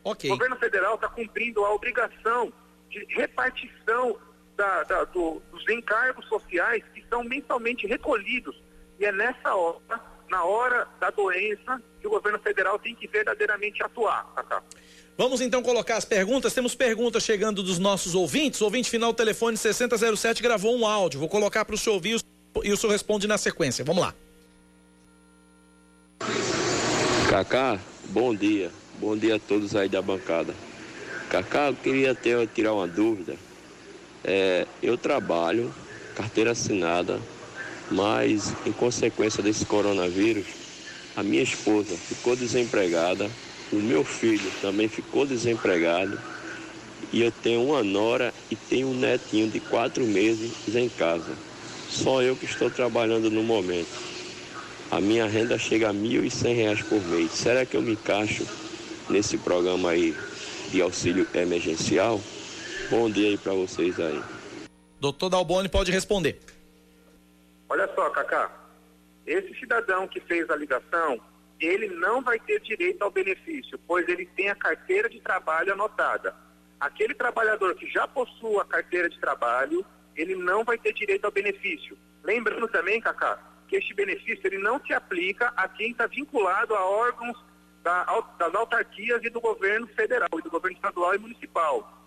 [0.03, 0.31] Ok.
[0.31, 2.51] O governo federal está cumprindo a obrigação
[2.89, 4.19] de repartição
[4.57, 8.59] da- da- do- dos encargos sociais que são mensalmente recolhidos.
[8.99, 13.83] E é nessa hora, na hora da doença, que o governo federal tem que verdadeiramente
[13.83, 14.63] atuar, Cacá.
[15.19, 16.55] Vamos então colocar as perguntas.
[16.55, 18.61] Temos perguntas chegando dos nossos ouvintes.
[18.61, 21.19] O ouvinte final telefone 6007 gravou um áudio.
[21.19, 22.21] Vou colocar para o senhor ouvir
[22.63, 23.85] e o senhor responde na sequência.
[23.85, 24.15] Vamos lá.
[27.29, 28.71] Cacá, bom dia.
[29.01, 30.55] Bom dia a todos aí da bancada.
[31.29, 33.35] Cacá, eu queria ter, tirar uma dúvida.
[34.23, 35.75] É, eu trabalho,
[36.15, 37.21] carteira assinada,
[37.91, 40.47] mas em consequência desse coronavírus,
[41.17, 43.29] a minha esposa ficou desempregada,
[43.73, 46.19] o meu filho também ficou desempregado
[47.13, 51.33] e eu tenho uma nora e tenho um netinho de quatro meses em casa.
[51.89, 53.89] Só eu que estou trabalhando no momento.
[54.91, 57.33] A minha renda chega a 1.100 reais por mês.
[57.33, 58.47] Será que eu me encaixo
[59.09, 60.17] nesse programa aí
[60.71, 62.21] de auxílio emergencial?
[62.91, 64.23] Bom dia aí para vocês aí.
[65.01, 66.41] Doutor Dalboni pode responder.
[67.69, 68.51] Olha só, Cacá.
[69.27, 71.21] Esse cidadão que fez a ligação,
[71.61, 76.35] ele não vai ter direito ao benefício, pois ele tem a carteira de trabalho anotada.
[76.79, 79.85] Aquele trabalhador que já possua a carteira de trabalho,
[80.17, 81.99] ele não vai ter direito ao benefício.
[82.23, 86.85] Lembrando também, Cacá, que este benefício ele não se aplica a quem está vinculado a
[86.85, 87.37] órgãos
[87.83, 88.05] da
[88.39, 91.99] das autarquias e do governo federal, e do governo estadual e municipal.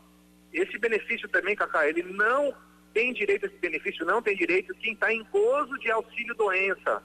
[0.54, 2.54] Esse benefício também, Cacá, ele não
[2.94, 7.02] tem direito a esse benefício, não tem direito quem está em gozo de auxílio doença.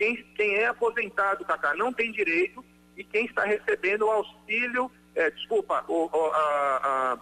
[0.00, 2.64] Quem, quem é aposentado, Cacá, não tem direito
[2.96, 7.18] e quem está recebendo o auxílio, eh, desculpa, o, o, a-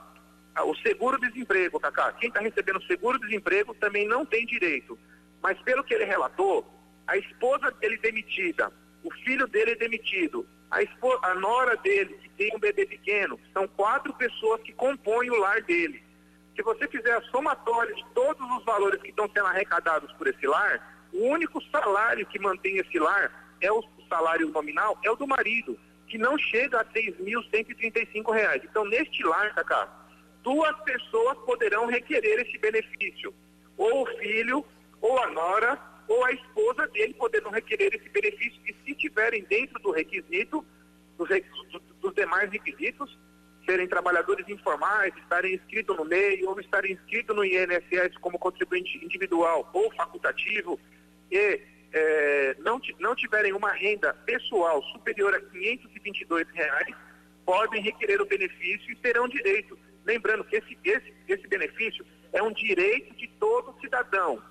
[0.54, 2.12] a- o seguro-desemprego, Cacá.
[2.12, 4.96] Quem está recebendo o seguro-desemprego também não tem direito.
[5.42, 6.64] Mas pelo que ele relatou,
[7.08, 8.72] a esposa dele demitida,
[9.02, 13.66] o filho dele demitido, a, espo- a nora dele, que tem um bebê pequeno, são
[13.66, 16.00] quatro pessoas que compõem o lar dele.
[16.54, 20.46] Se você fizer a somatória de todos os valores que estão sendo arrecadados por esse
[20.46, 25.26] lar, o único salário que mantém esse lar é o salário nominal, é o do
[25.26, 28.62] marido, que não chega a 6.135 reais.
[28.64, 29.88] Então, neste lar, Cacá,
[30.42, 33.34] duas pessoas poderão requerer esse benefício.
[33.76, 34.64] Ou o filho,
[35.00, 35.78] ou a nora,
[36.08, 40.64] ou a esposa dele poderão requerer esse benefício e se tiverem dentro do requisito,
[41.18, 41.28] dos,
[42.00, 43.18] dos demais requisitos,
[43.66, 49.68] serem trabalhadores informais, estarem inscritos no MEI ou estarem inscritos no INSS como contribuinte individual
[49.74, 50.80] ou facultativo
[51.30, 51.60] e
[51.92, 56.94] eh, não, não tiverem uma renda pessoal superior a 522 reais,
[57.44, 59.78] podem requerer o benefício e terão direito.
[60.04, 64.42] Lembrando que esse, esse, esse benefício é um direito de todo cidadão.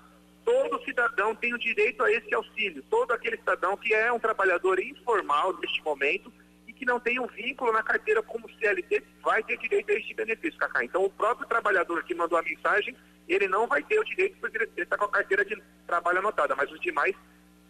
[0.44, 2.82] Todo cidadão tem o direito a esse auxílio.
[2.90, 6.32] Todo aquele cidadão que é um trabalhador informal neste momento
[6.78, 10.58] que não tem um vínculo na carteira como CLT vai ter direito a este benefício,
[10.58, 10.84] Cacá.
[10.84, 12.96] Então, o próprio trabalhador que mandou a mensagem,
[13.28, 16.54] ele não vai ter o direito porque ele está com a carteira de trabalho anotada,
[16.56, 17.14] mas os demais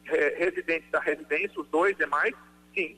[0.06, 2.34] eh, residentes da residência, os dois demais,
[2.74, 2.96] sim,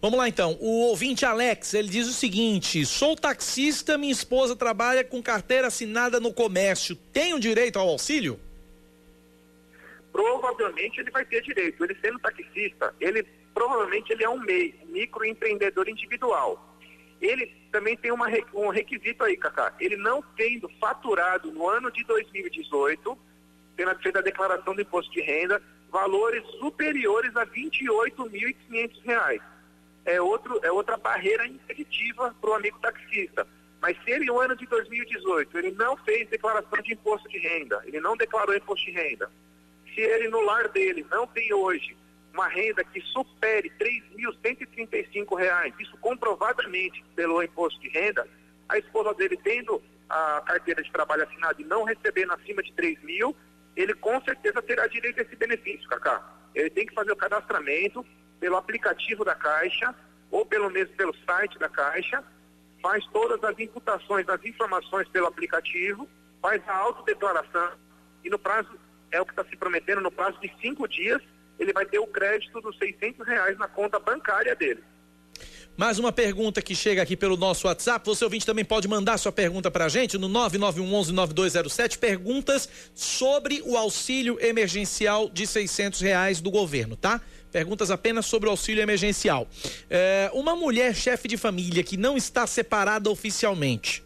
[0.00, 0.56] Vamos lá então.
[0.60, 6.18] O ouvinte Alex, ele diz o seguinte: sou taxista, minha esposa trabalha com carteira assinada
[6.18, 6.96] no comércio.
[7.12, 8.40] Tenho direito ao auxílio?
[10.18, 11.84] provavelmente ele vai ter direito.
[11.84, 13.24] Ele sendo taxista, ele
[13.54, 16.64] provavelmente ele é um MEI, microempreendedor individual.
[17.20, 19.74] Ele também tem uma, um requisito aí, Cacá.
[19.80, 23.18] Ele não tendo faturado no ano de 2018,
[23.76, 29.42] tendo feito a declaração do imposto de renda, valores superiores a 28.500 reais.
[30.04, 33.46] É, é outra barreira impeditiva para o amigo taxista.
[33.80, 37.80] Mas se ele, no ano de 2018, ele não fez declaração de imposto de renda,
[37.84, 39.30] ele não declarou imposto de renda,
[39.94, 41.96] se ele no lar dele não tem hoje
[42.32, 48.26] uma renda que supere 3.135 reais, isso comprovadamente pelo imposto de renda,
[48.68, 53.02] a esposa dele tendo a carteira de trabalho assinada e não recebendo acima de 3
[53.02, 53.36] mil,
[53.76, 56.34] ele com certeza terá direito a esse benefício, Cacá.
[56.54, 58.04] Ele tem que fazer o cadastramento
[58.40, 59.94] pelo aplicativo da Caixa
[60.30, 62.22] ou pelo mesmo pelo site da Caixa,
[62.82, 66.08] faz todas as imputações das informações pelo aplicativo,
[66.40, 67.72] faz a autodeclaração
[68.24, 68.78] e no prazo,
[69.10, 71.22] é o que está se prometendo, no prazo de cinco dias,
[71.58, 74.82] ele vai ter o crédito dos 600 reais na conta bancária dele.
[75.78, 78.04] Mais uma pergunta que chega aqui pelo nosso WhatsApp.
[78.04, 81.98] Você ouvinte também pode mandar sua pergunta para a gente no 9911-9207.
[81.98, 87.20] Perguntas sobre o auxílio emergencial de 600 reais do governo, tá?
[87.52, 89.46] Perguntas apenas sobre o auxílio emergencial.
[89.88, 94.04] É, uma mulher chefe de família que não está separada oficialmente,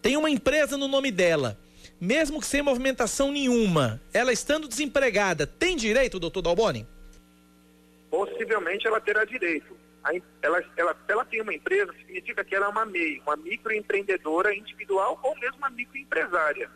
[0.00, 1.58] tem uma empresa no nome dela,
[2.00, 6.86] mesmo que sem movimentação nenhuma, ela estando desempregada, tem direito, doutor Dalboni?
[8.10, 9.78] Possivelmente ela terá direito.
[10.40, 15.20] Ela, ela, ela tem uma empresa, significa que ela é uma MEI, uma microempreendedora individual
[15.22, 16.70] ou mesmo uma microempresária.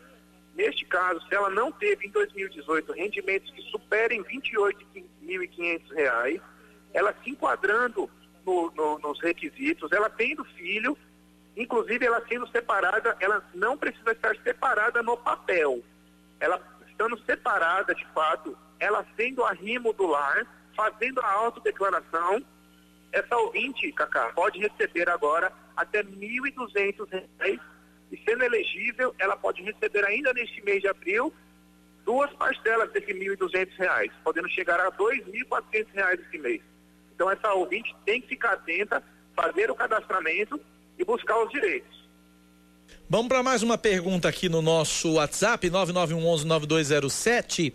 [0.55, 4.39] Neste caso, se ela não teve em 2018 rendimentos que superem R$
[5.23, 6.41] 28.500,
[6.93, 8.09] ela se enquadrando
[8.45, 10.97] no, no, nos requisitos, ela tendo filho,
[11.55, 15.83] inclusive ela sendo separada, ela não precisa estar separada no papel.
[16.39, 20.45] Ela estando separada de fato, ela sendo arrimo do lar,
[20.75, 22.43] fazendo a autodeclaração,
[23.11, 27.59] essa ouvinte, Cacá, pode receber agora até R$ 1.200
[28.11, 31.33] e sendo elegível, ela pode receber ainda neste mês de abril
[32.03, 36.61] duas parcelas desse R$ 1.200, podendo chegar a R$ 2.400 esse mês.
[37.13, 39.01] Então essa ouvinte tem que ficar atenta,
[39.35, 40.59] fazer o cadastramento
[40.97, 41.95] e buscar os direitos.
[43.07, 47.71] Vamos para mais uma pergunta aqui no nosso WhatsApp, 9911-9207.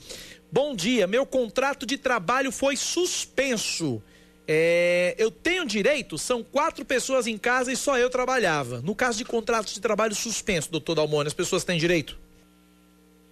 [0.51, 4.03] Bom dia, meu contrato de trabalho foi suspenso.
[4.49, 8.83] É, eu tenho direito, são quatro pessoas em casa e só eu trabalhava.
[8.83, 12.19] No caso de contratos de trabalho suspenso, doutor Dalmone, as pessoas têm direito?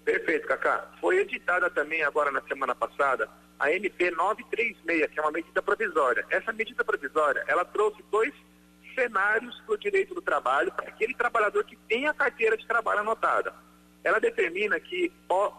[0.04, 0.88] Perfeito, Cacá.
[1.00, 3.28] Foi editada também agora na semana passada
[3.58, 6.24] a MP 936, que é uma medida provisória.
[6.30, 8.32] Essa medida provisória, ela trouxe dois
[8.98, 13.00] cenários para o direito do trabalho para aquele trabalhador que tem a carteira de trabalho
[13.00, 13.54] anotada.
[14.02, 15.12] Ela determina que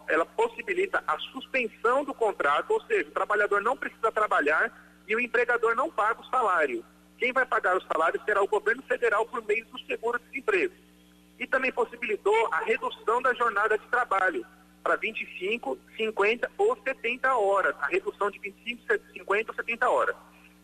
[0.07, 4.71] ela possibilita a suspensão do contrato, ou seja, o trabalhador não precisa trabalhar
[5.07, 6.83] e o empregador não paga o salário.
[7.17, 10.73] Quem vai pagar o salário será o governo federal por meio do seguro-desemprego.
[11.37, 14.45] E também possibilitou a redução da jornada de trabalho
[14.83, 20.15] para 25, 50 ou 70 horas, a redução de 25, 50 ou 70 horas.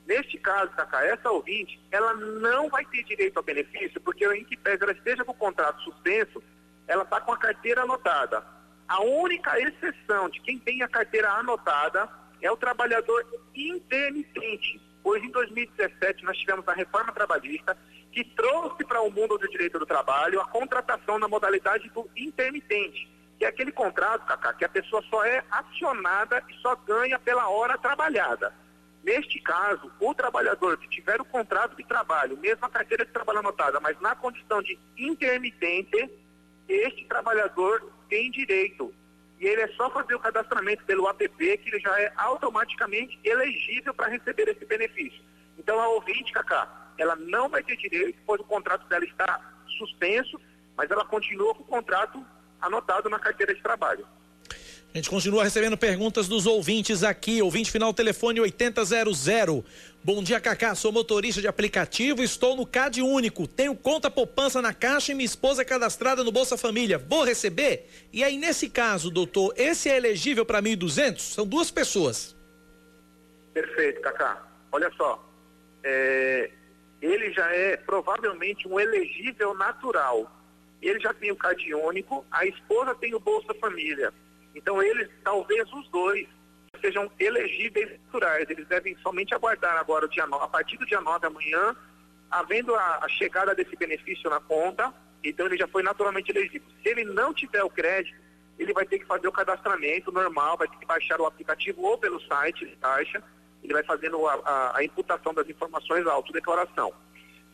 [0.05, 4.55] Neste caso, Cacá, essa ouvinte, ela não vai ter direito ao benefício, porque em que
[4.55, 6.43] pese ela esteja com o contrato suspenso,
[6.87, 8.43] ela está com a carteira anotada.
[8.87, 12.07] A única exceção de quem tem a carteira anotada
[12.39, 13.25] é o trabalhador
[13.55, 17.75] intermitente, pois em 2017 nós tivemos a reforma trabalhista
[18.11, 23.09] que trouxe para o mundo do direito do trabalho a contratação na modalidade do intermitente,
[23.39, 27.49] que é aquele contrato, Cacá, que a pessoa só é acionada e só ganha pela
[27.49, 28.53] hora trabalhada.
[29.05, 33.37] Neste caso, o trabalhador que tiver o contrato de trabalho, mesmo a carteira de trabalho
[33.37, 36.09] anotada, mas na condição de intermitente,
[36.67, 38.91] este trabalhador tem direito
[39.39, 43.93] e ele é só fazer o cadastramento pelo app que ele já é automaticamente elegível
[43.93, 45.21] para receber esse benefício.
[45.55, 49.39] Então a ouvinte, Cacá, ela não vai ter direito, pois o contrato dela está
[49.77, 50.41] suspenso,
[50.75, 52.25] mas ela continua com o contrato
[52.59, 54.07] anotado na carteira de trabalho.
[54.95, 57.41] A gente continua recebendo perguntas dos ouvintes aqui.
[57.41, 59.65] Ouvinte final telefone 8000.
[60.01, 60.73] Bom dia, Cacá.
[60.73, 63.45] Sou motorista de aplicativo estou no CAD único.
[63.45, 66.97] Tenho conta poupança na caixa e minha esposa é cadastrada no Bolsa Família.
[66.97, 67.89] Vou receber?
[68.13, 71.19] E aí, nesse caso, doutor, esse é elegível para 1.200?
[71.19, 72.33] São duas pessoas.
[73.53, 74.47] Perfeito, Cacá.
[74.71, 75.21] Olha só.
[75.83, 76.49] É...
[77.01, 80.31] Ele já é provavelmente um elegível natural.
[80.81, 84.13] Ele já tem o CAD único, a esposa tem o Bolsa Família
[84.55, 86.27] então, eles, talvez os dois,
[86.81, 88.49] sejam elegíveis naturais.
[88.49, 91.75] Eles devem somente aguardar agora, o dia 9, a partir do dia 9 amanhã,
[92.29, 94.93] havendo a, a chegada desse benefício na conta,
[95.23, 96.67] então ele já foi naturalmente elegível.
[96.81, 98.17] Se ele não tiver o crédito,
[98.57, 101.97] ele vai ter que fazer o cadastramento normal, vai ter que baixar o aplicativo ou
[101.97, 103.21] pelo site de taxa,
[103.63, 106.93] ele vai fazendo a, a, a imputação das informações, a autodeclaração.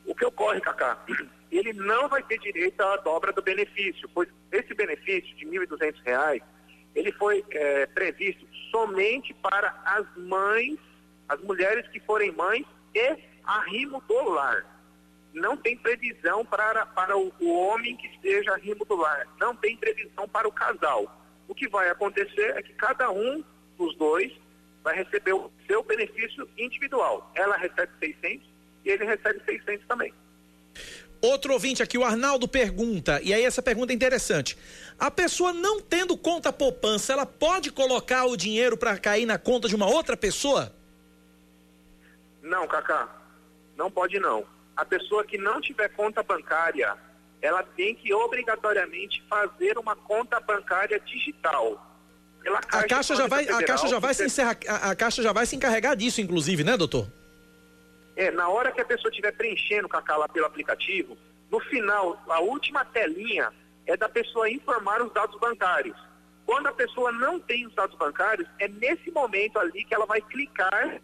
[0.05, 0.97] O que ocorre, Cacá?
[1.51, 6.41] Ele não vai ter direito à dobra do benefício, pois esse benefício de R$ 1.200
[6.95, 10.77] ele foi é, previsto somente para as mães,
[11.27, 14.65] as mulheres que forem mães e arrimo do lar.
[15.33, 19.25] Não tem previsão para, para o, o homem que esteja arrimo do lar.
[19.39, 21.09] Não tem previsão para o casal.
[21.47, 23.43] O que vai acontecer é que cada um
[23.77, 24.31] dos dois
[24.83, 27.31] vai receber o seu benefício individual.
[27.35, 28.47] Ela recebe 600
[28.83, 30.13] e ele recebe 600 também.
[31.21, 34.57] Outro ouvinte aqui, o Arnaldo pergunta, e aí essa pergunta é interessante.
[34.97, 39.67] A pessoa não tendo conta poupança, ela pode colocar o dinheiro para cair na conta
[39.67, 40.73] de uma outra pessoa?
[42.41, 43.07] Não, Cacá.
[43.77, 44.45] Não pode não.
[44.75, 46.97] A pessoa que não tiver conta bancária,
[47.39, 51.87] ela tem que obrigatoriamente fazer uma conta bancária digital.
[52.43, 55.21] Caixa a caixa já vai, Federal, a caixa já vai se encerrar, a, a caixa
[55.21, 57.07] já vai se encarregar disso, inclusive, né, doutor?
[58.15, 61.17] É, na hora que a pessoa estiver preenchendo o Cacá lá pelo aplicativo,
[61.49, 63.51] no final, a última telinha
[63.85, 65.97] é da pessoa informar os dados bancários.
[66.45, 70.21] Quando a pessoa não tem os dados bancários, é nesse momento ali que ela vai
[70.21, 71.01] clicar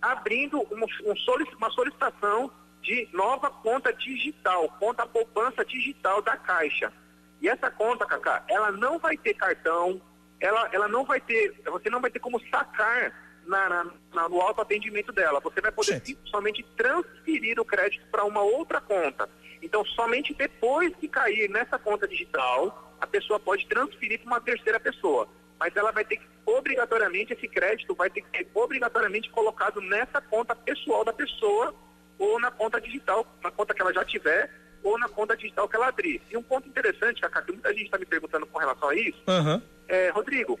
[0.00, 2.50] abrindo um, um solic, uma solicitação
[2.82, 6.92] de nova conta digital, conta poupança digital da Caixa.
[7.40, 10.00] E essa conta, Cacá, ela não vai ter cartão,
[10.38, 13.14] ela, ela não vai ter, você não vai ter como sacar
[13.50, 15.40] na, na, na no autoatendimento dela.
[15.40, 19.28] Você vai poder somente transferir o crédito para uma outra conta.
[19.60, 24.78] Então, somente depois que cair nessa conta digital, a pessoa pode transferir para uma terceira
[24.78, 25.28] pessoa.
[25.58, 30.20] Mas ela vai ter que, obrigatoriamente, esse crédito vai ter que ser obrigatoriamente colocado nessa
[30.22, 31.74] conta pessoal da pessoa
[32.18, 34.50] ou na conta digital, na conta que ela já tiver,
[34.82, 36.22] ou na conta digital que ela abrir.
[36.30, 39.22] E um ponto interessante, Cacá, que muita gente está me perguntando com relação a isso,
[39.26, 39.60] uhum.
[39.88, 40.58] é, Rodrigo,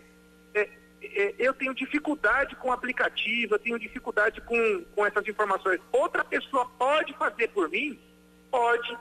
[0.54, 0.68] é,
[1.38, 5.80] eu tenho dificuldade com o aplicativo, eu tenho dificuldade com, com essas informações.
[5.92, 7.98] Outra pessoa pode fazer por mim?
[8.50, 8.98] Pode.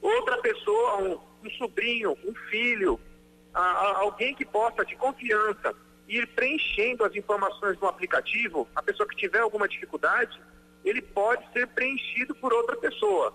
[0.00, 3.00] Outra pessoa, um, um sobrinho, um filho,
[3.54, 5.74] a, a, alguém que possa, de confiança,
[6.08, 10.40] ir preenchendo as informações no aplicativo, a pessoa que tiver alguma dificuldade,
[10.84, 13.32] ele pode ser preenchido por outra pessoa.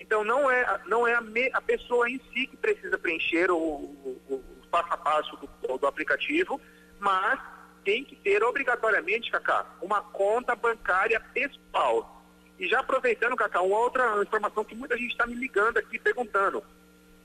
[0.00, 3.56] Então não é, não é a, me, a pessoa em si que precisa preencher o,
[3.56, 6.60] o, o passo a passo do, do, aplicativo,
[6.98, 7.40] mas
[7.84, 12.22] tem que ter obrigatoriamente, Cacá, uma conta bancária pessoal.
[12.58, 16.62] E já aproveitando, Cacá, uma outra informação que muita gente está me ligando aqui perguntando.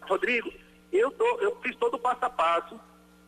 [0.02, 0.54] Rodrigo,
[0.92, 2.80] eu, tô, eu fiz todo o passo a passo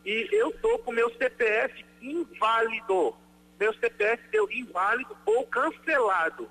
[0.05, 3.15] e eu tô com meu CPF inválido.
[3.59, 6.49] Meu CPF deu inválido ou cancelado.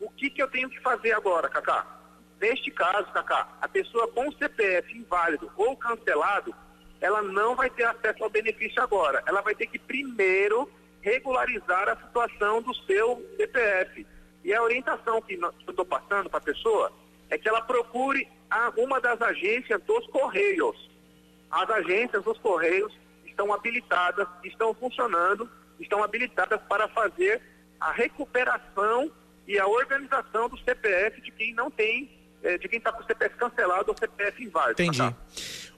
[0.00, 1.84] O que, que eu tenho que fazer agora, Cacá?
[2.40, 6.54] Neste caso, Cacá, a pessoa com CPF inválido ou cancelado,
[7.00, 9.22] ela não vai ter acesso ao benefício agora.
[9.26, 10.70] Ela vai ter que primeiro
[11.00, 14.06] regularizar a situação do seu CPF.
[14.44, 16.92] E a orientação que eu estou passando para a pessoa
[17.30, 20.90] é que ela procure a, uma das agências dos Correios.
[21.50, 22.92] As agências dos Correios
[23.26, 27.40] estão habilitadas, estão funcionando, estão habilitadas para fazer
[27.80, 29.10] a recuperação
[29.46, 32.10] e a organização do CPF de quem não tem,
[32.42, 34.82] eh, de quem está com o CPF cancelado ou CPF inválido.
[34.82, 34.98] Entendi.
[34.98, 35.14] Tá?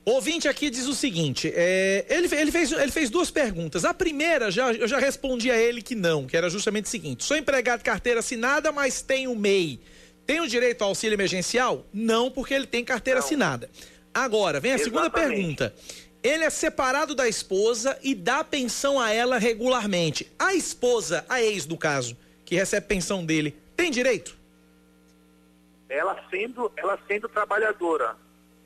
[0.05, 3.85] Ouvinte aqui diz o seguinte: é, ele, ele, fez, ele fez duas perguntas.
[3.85, 7.25] A primeira, já, eu já respondi a ele que não, que era justamente o seguinte:
[7.25, 9.81] sou empregado de carteira assinada, mas tenho MEI.
[10.27, 11.85] Tenho direito ao auxílio emergencial?
[11.93, 13.27] Não, porque ele tem carteira não.
[13.27, 13.69] assinada.
[14.15, 15.03] Agora, vem a Exatamente.
[15.03, 15.75] segunda pergunta.
[16.23, 20.31] Ele é separado da esposa e dá pensão a ela regularmente.
[20.39, 24.37] A esposa, a ex do caso, que recebe pensão dele, tem direito?
[25.89, 28.17] Ela sendo, ela sendo trabalhadora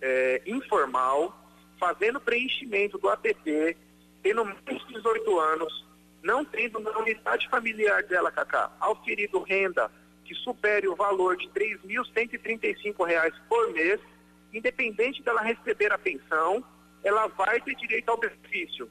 [0.05, 1.35] é, informal,
[1.81, 3.75] fazendo preenchimento do APP,
[4.23, 5.87] tendo mais de 18 anos,
[6.23, 9.91] não tendo na unidade familiar dela, Cacá, auferido renda
[10.27, 13.99] que supere o valor de R$ 3.135 por mês,
[14.53, 16.63] independente dela receber a pensão,
[17.03, 18.91] ela vai ter direito ao benefício.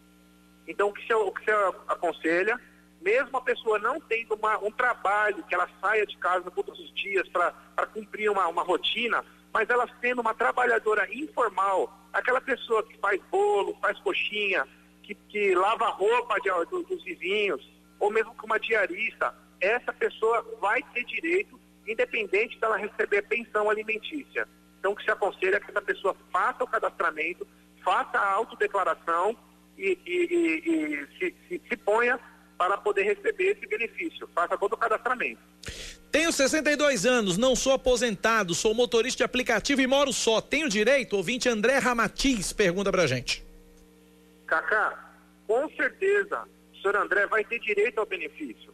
[0.68, 1.52] Então, o que você,
[1.88, 2.60] aconselha,
[3.02, 6.94] mesmo a pessoa não tendo uma, um trabalho, que ela saia de casa todos os
[6.94, 7.52] dias para
[7.88, 9.24] cumprir uma, uma rotina,
[9.54, 14.68] mas ela sendo uma trabalhadora informal, aquela pessoa que faz bolo, faz coxinha,
[15.04, 20.42] que, que lava roupa de, do, dos vizinhos, ou mesmo com uma diarista, essa pessoa
[20.60, 24.48] vai ter direito, independente dela receber pensão alimentícia.
[24.80, 27.48] Então, o que se aconselha é que essa pessoa faça o cadastramento,
[27.84, 29.38] faça a autodeclaração
[29.78, 32.20] e, e, e, e se, se, se ponha
[32.68, 34.28] para poder receber esse benefício.
[34.34, 35.42] Faça todo o cadastramento.
[36.10, 40.40] Tenho 62 anos, não sou aposentado, sou motorista de aplicativo e moro só.
[40.40, 41.18] Tenho direito?
[41.18, 43.44] Ouvinte André Ramatiz pergunta pra gente.
[44.48, 45.12] Cacá,
[45.46, 48.74] com certeza, o senhor André vai ter direito ao benefício.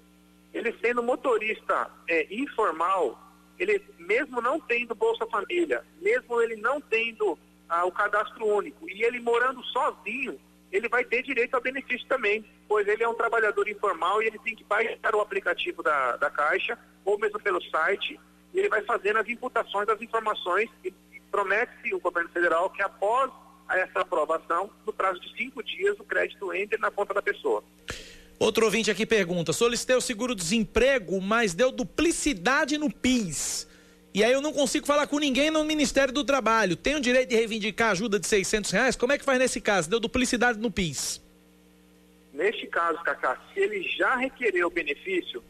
[0.54, 3.20] Ele sendo motorista é, informal,
[3.58, 9.04] ele mesmo não tendo Bolsa Família, mesmo ele não tendo ah, o cadastro único e
[9.04, 10.40] ele morando sozinho,
[10.72, 14.40] ele vai ter direito ao benefício também, pois ele é um trabalhador informal e ele
[14.40, 18.20] tem que baixar o aplicativo da, da Caixa ou mesmo pelo site
[18.54, 20.94] e ele vai fazendo as imputações das informações e
[21.32, 23.32] promete-se o governo federal que após
[23.70, 27.64] essa aprovação, no prazo de cinco dias, o crédito entre na conta da pessoa.
[28.40, 33.68] Outro ouvinte aqui pergunta: solicitei o seguro-desemprego, mas deu duplicidade no PIS.
[34.14, 36.76] E aí eu não consigo falar com ninguém no Ministério do Trabalho.
[36.76, 38.96] Tenho direito de reivindicar ajuda de 600 reais?
[38.96, 39.90] Como é que faz nesse caso?
[39.90, 41.22] Deu duplicidade no PIS.
[42.34, 45.44] Neste caso, Cacá, se ele já requereu o benefício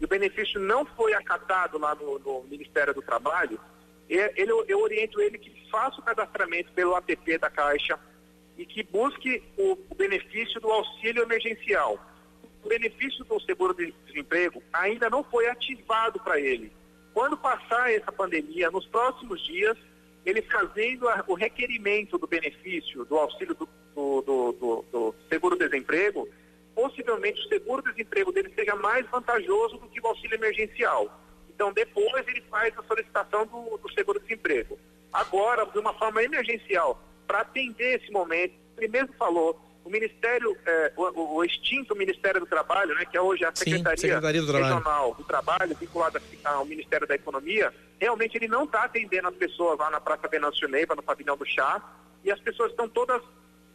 [0.00, 3.60] e o benefício não foi acatado lá no, no Ministério do Trabalho,
[4.08, 7.98] ele, eu oriento ele que faça o cadastramento pelo app da Caixa
[8.56, 11.98] e que busque o, o benefício do auxílio emergencial.
[12.64, 16.72] o benefício do seguro de desemprego ainda não foi ativado para ele.
[17.16, 19.74] Quando passar essa pandemia, nos próximos dias,
[20.22, 26.28] ele fazendo a, o requerimento do benefício do auxílio do, do, do, do seguro-desemprego,
[26.74, 31.10] possivelmente o seguro-desemprego dele seja mais vantajoso do que o auxílio emergencial.
[31.48, 34.78] Então, depois ele faz a solicitação do, do seguro-desemprego.
[35.10, 40.92] Agora, de uma forma emergencial, para atender esse momento, ele mesmo falou, o Ministério, eh,
[40.96, 44.52] o, o, extinto Ministério do Trabalho, né, que é hoje a Secretaria, Sim, Secretaria do
[44.52, 45.14] Regional Trabalho.
[45.14, 49.88] do Trabalho, vinculada ao Ministério da Economia, realmente ele não está atendendo as pessoas lá
[49.88, 51.80] na Praça Venâncio Neiva, no pavilhão do chá,
[52.24, 53.22] e as pessoas estão todas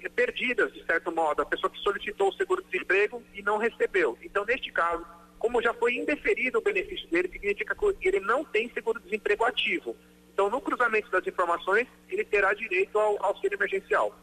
[0.01, 4.17] eh, perdidas, de certo modo, a pessoa que solicitou o seguro-desemprego e não recebeu.
[4.21, 5.05] Então, neste caso,
[5.39, 9.95] como já foi indeferido o benefício dele, significa que ele não tem seguro-desemprego ativo.
[10.33, 14.13] Então, no cruzamento das informações, ele terá direito ao auxílio emergencial.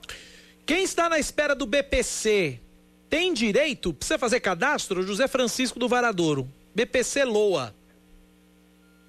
[0.69, 2.61] Quem está na espera do BPC
[3.09, 3.95] tem direito?
[3.95, 5.03] Precisa fazer cadastro?
[5.03, 6.47] José Francisco do Varadouro.
[6.75, 7.75] BPC Loa.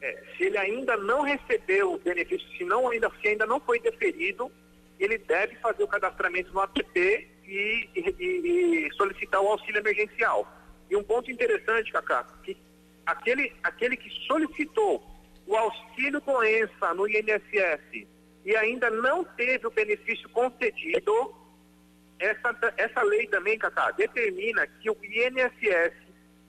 [0.01, 3.77] É, se ele ainda não recebeu o benefício, se, não, ainda, se ainda não foi
[3.81, 4.49] deferido,
[4.97, 10.47] ele deve fazer o cadastramento no app e, e, e solicitar o auxílio emergencial.
[10.89, 12.55] E um ponto interessante, Cacá, que
[13.05, 15.03] aquele, aquele que solicitou
[15.45, 18.07] o auxílio doença no INSS
[18.45, 21.37] e ainda não teve o benefício concedido,
[22.19, 25.93] essa, essa lei também, Cacá, determina que o INSS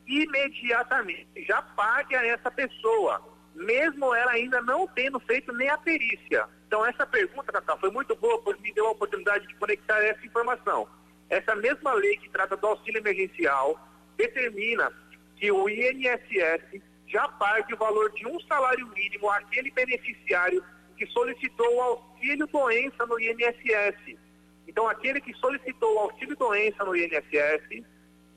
[0.07, 3.23] imediatamente já pague a essa pessoa,
[3.55, 6.47] mesmo ela ainda não tendo feito nem a perícia.
[6.67, 10.27] Então, essa pergunta, Cacá, foi muito boa, pois me deu a oportunidade de conectar essa
[10.27, 10.89] informação.
[11.29, 13.79] Essa mesma lei que trata do auxílio emergencial
[14.17, 14.93] determina
[15.37, 20.63] que o INSS já pague o valor de um salário mínimo àquele beneficiário
[20.97, 24.19] que solicitou o auxílio doença no INSS.
[24.71, 27.83] Então, aquele que solicitou auxílio doença no INSS,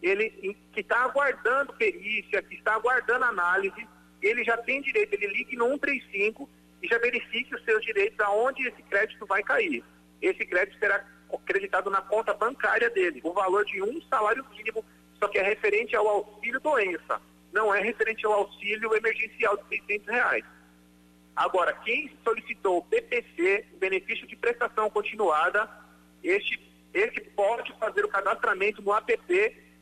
[0.01, 3.87] ele que está aguardando perícia, que está aguardando análise,
[4.19, 6.49] ele já tem direito, ele ligue no 135
[6.81, 9.83] e já verifique os seus direitos aonde esse crédito vai cair.
[10.23, 14.83] Esse crédito será acreditado na conta bancária dele, o valor de um salário mínimo,
[15.19, 17.21] só que é referente ao auxílio doença,
[17.51, 20.45] não é referente ao auxílio emergencial de 600 reais.
[21.35, 25.82] Agora, quem solicitou o BPC, benefício de prestação continuada,
[26.23, 26.59] este,
[26.93, 29.19] este pode fazer o cadastramento no app,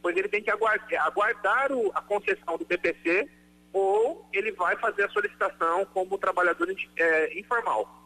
[0.01, 3.29] pois ele tem que aguardar, aguardar o, a concessão do BPC
[3.73, 6.67] ou ele vai fazer a solicitação como trabalhador
[6.97, 7.97] é, informal.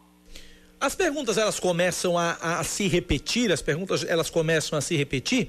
[0.78, 5.48] As perguntas elas começam a, a, se repetir, as perguntas elas começam a se repetir,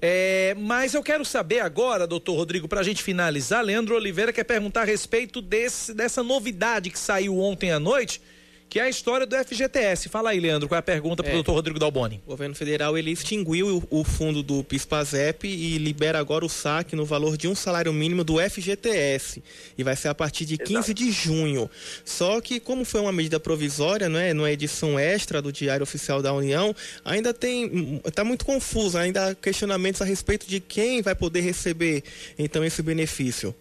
[0.00, 4.44] é, mas eu quero saber agora, doutor Rodrigo, para a gente finalizar, Leandro Oliveira quer
[4.44, 8.20] perguntar a respeito desse, dessa novidade que saiu ontem à noite
[8.68, 10.08] que é a história do FGTS.
[10.08, 12.20] Fala aí, Leandro, qual é a pergunta para o é, doutor Rodrigo Dalboni?
[12.26, 16.96] O governo federal ele extinguiu o, o fundo do PIS-PASEP e libera agora o saque
[16.96, 19.42] no valor de um salário mínimo do FGTS.
[19.78, 20.70] E vai ser a partir de Exato.
[20.70, 21.70] 15 de junho.
[22.04, 26.20] Só que, como foi uma medida provisória, não é, numa edição extra do Diário Oficial
[26.20, 28.00] da União, ainda tem.
[28.04, 32.02] está muito confuso, ainda há questionamentos a respeito de quem vai poder receber
[32.38, 33.54] então esse benefício.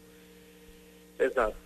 [1.20, 1.65] Exato.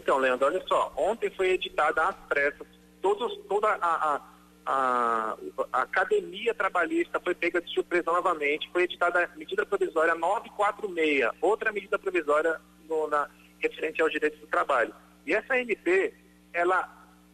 [0.00, 2.66] Então, Leandro, olha só, ontem foi editada às pressas,
[3.02, 4.20] todos, toda a, a,
[4.64, 5.36] a,
[5.74, 11.70] a, academia trabalhista foi pega de surpresa novamente, foi editada a medida provisória 946, outra
[11.70, 13.28] medida provisória no, na,
[13.58, 14.94] referente aos direitos do trabalho.
[15.26, 16.14] E essa MP,
[16.54, 16.88] ela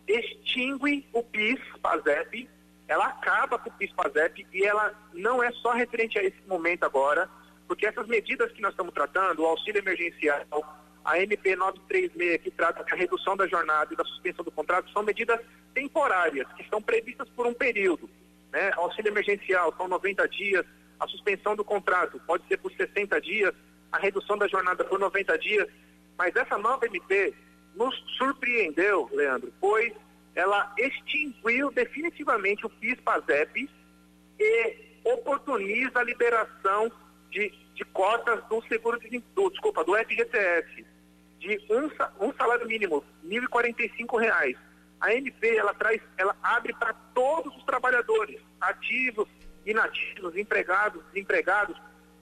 [0.09, 2.51] extingue o PIS, PASEP,
[2.89, 6.83] ela acaba com o PIS, PASEP e ela não é só referente a esse momento
[6.83, 7.31] agora,
[7.69, 10.45] porque essas medidas que nós estamos tratando, o auxílio emergencial,
[11.07, 15.05] a MP 936, que trata da redução da jornada e da suspensão do contrato, são
[15.05, 15.41] medidas
[15.73, 18.11] temporárias, que estão previstas por um período.
[18.53, 18.73] Né?
[18.75, 20.67] Auxílio emergencial são 90 dias,
[20.99, 23.55] a suspensão do contrato pode ser por 60 dias,
[23.93, 25.69] a redução da jornada por 90 dias,
[26.19, 27.33] mas essa nova MP
[27.77, 29.93] nos surpreendeu, Leandro, pois
[30.35, 33.71] ela extinguiu definitivamente o PIS-PASEP
[34.41, 36.91] e oportuniza a liberação
[37.31, 40.96] de, de cotas do seguro de, do, desculpa, do FGTS
[41.47, 44.57] de um, um salário mínimo, R$ 1.045.
[45.01, 49.29] A MP, ela traz, ela abre para todos os trabalhadores, ativos,
[49.65, 51.77] inativos, empregados, desempregados,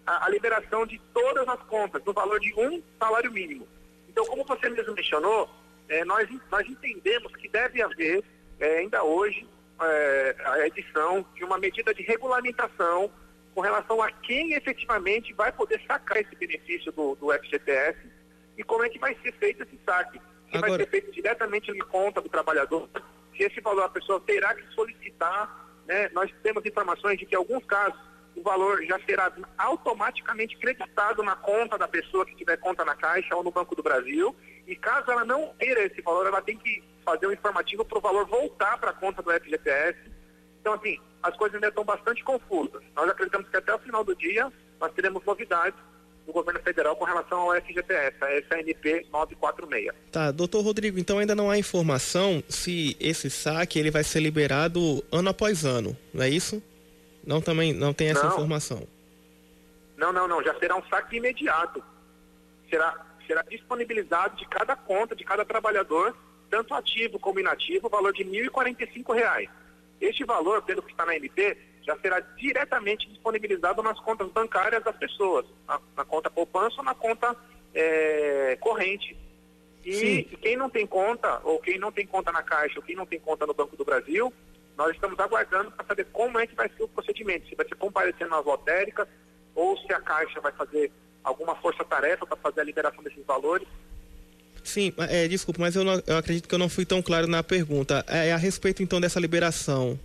[0.06, 3.66] a, a, liberação de todas as contas, no valor de um salário mínimo.
[4.08, 5.48] Então, como você mesmo mencionou,
[5.88, 8.22] é, nós, nós entendemos que deve haver,
[8.60, 9.46] é, ainda hoje,
[9.80, 13.10] é, a edição de uma medida de regulamentação
[13.54, 18.13] com relação a quem efetivamente vai poder sacar esse benefício do, do FGTS
[18.56, 20.20] e como é que vai ser feito esse saque.
[20.50, 20.70] Se Agora...
[20.72, 22.88] vai ser feito diretamente na conta do trabalhador,
[23.36, 26.08] se esse valor a pessoa terá que solicitar, né?
[26.10, 27.98] Nós temos informações de que em alguns casos
[28.36, 33.34] o valor já será automaticamente creditado na conta da pessoa que tiver conta na Caixa
[33.36, 34.34] ou no Banco do Brasil.
[34.66, 38.00] E caso ela não queira esse valor, ela tem que fazer um informativo para o
[38.00, 39.98] valor voltar para a conta do FGTS.
[40.60, 42.82] Então, assim, as coisas ainda estão bastante confusas.
[42.96, 44.50] Nós acreditamos que até o final do dia
[44.80, 45.78] nós teremos novidades
[46.26, 49.92] do governo federal com relação ao FGTS, a SNP 946.
[50.10, 55.04] Tá, doutor Rodrigo, então ainda não há informação se esse saque ele vai ser liberado
[55.12, 56.62] ano após ano, não é isso?
[57.26, 58.32] Não também não tem essa Não.
[58.32, 58.86] informação.
[59.96, 61.82] Não, não, não, já será um saque imediato.
[62.68, 62.94] Será,
[63.26, 66.16] será disponibilizado de cada conta, de cada trabalhador,
[66.50, 69.48] tanto ativo como inativo, o valor de 1.045 reais.
[70.00, 71.56] Este valor, pelo que está na MP,
[71.86, 76.94] já será diretamente disponibilizado nas contas bancárias das pessoas, na, na conta poupança ou na
[76.94, 77.36] conta
[77.74, 79.16] eh, corrente.
[79.84, 80.22] E Sim.
[80.40, 83.20] quem não tem conta, ou quem não tem conta na Caixa, ou quem não tem
[83.20, 84.32] conta no Banco do Brasil,
[84.78, 87.74] nós estamos aguardando para saber como é que vai ser o procedimento, se vai ser
[87.74, 89.06] comparecendo nas lotéricas,
[89.54, 90.90] ou se a Caixa vai fazer
[91.22, 93.68] alguma força-tarefa para fazer a liberação desses valores.
[94.62, 97.42] Sim, é, desculpa, mas eu, não- eu acredito que eu não fui tão claro na
[97.42, 98.02] pergunta.
[98.08, 99.98] É, a respeito então dessa liberação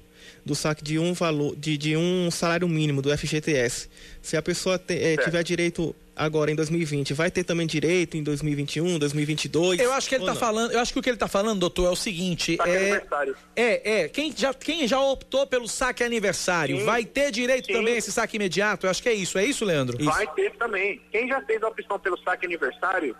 [0.45, 3.89] do saque de um valor, de, de um salário mínimo do FGTS.
[4.21, 8.23] Se a pessoa te- é, tiver direito agora em 2020, vai ter também direito em
[8.23, 9.79] 2021, 2022?
[9.79, 10.39] Eu acho que ele tá não?
[10.39, 12.77] falando, eu acho que o que ele tá falando, doutor, é o seguinte, Saque é,
[12.77, 13.37] aniversário.
[13.55, 16.83] é, é, quem já, quem já optou pelo saque aniversário, Sim.
[16.83, 17.73] vai ter direito Sim.
[17.73, 18.85] também a esse saque imediato?
[18.85, 20.03] Eu acho que é isso, é isso, Leandro?
[20.03, 20.99] Vai ter também.
[21.11, 23.15] Quem já fez a opção pelo saque aniversário,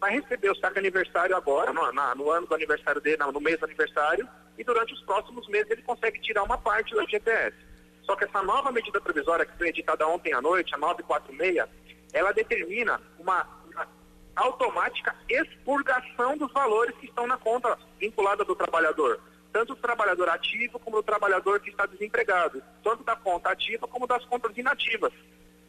[0.00, 3.58] vai receber o saque aniversário agora, no, na- no ano do aniversário dele, no mês
[3.58, 4.26] do aniversário,
[4.58, 7.56] e durante os próximos meses ele consegue tirar uma parte do FGTS.
[8.04, 11.68] Só que essa nova medida provisória que foi editada ontem à noite, a 946,
[12.12, 13.86] ela determina uma, uma
[14.34, 19.20] automática expurgação dos valores que estão na conta vinculada do trabalhador.
[19.52, 22.62] Tanto do trabalhador ativo como do trabalhador que está desempregado.
[22.82, 25.12] Tanto da conta ativa como das contas inativas.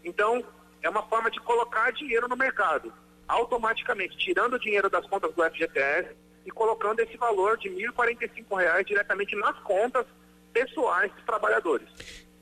[0.03, 0.43] Então,
[0.81, 2.93] é uma forma de colocar dinheiro no mercado,
[3.27, 6.09] automaticamente tirando o dinheiro das contas do FGTS
[6.45, 10.05] e colocando esse valor de 1.045 reais diretamente nas contas
[10.51, 11.87] pessoais dos trabalhadores.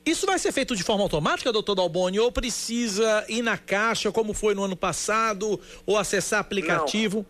[0.04, 4.32] Isso vai ser feito de forma automática, doutor Dalboni, ou precisa ir na caixa, como
[4.32, 7.24] foi no ano passado, ou acessar aplicativo?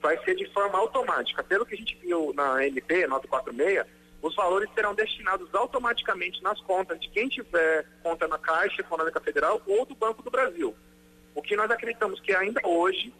[0.00, 1.42] Vai ser de forma automática.
[1.42, 3.86] Pelo que a gente viu na MP 946,
[4.22, 9.60] os valores serão destinados automaticamente nas contas de quem tiver conta na Caixa Econômica Federal
[9.66, 10.74] ou do Banco do Brasil.
[11.34, 13.12] O que nós acreditamos que ainda hoje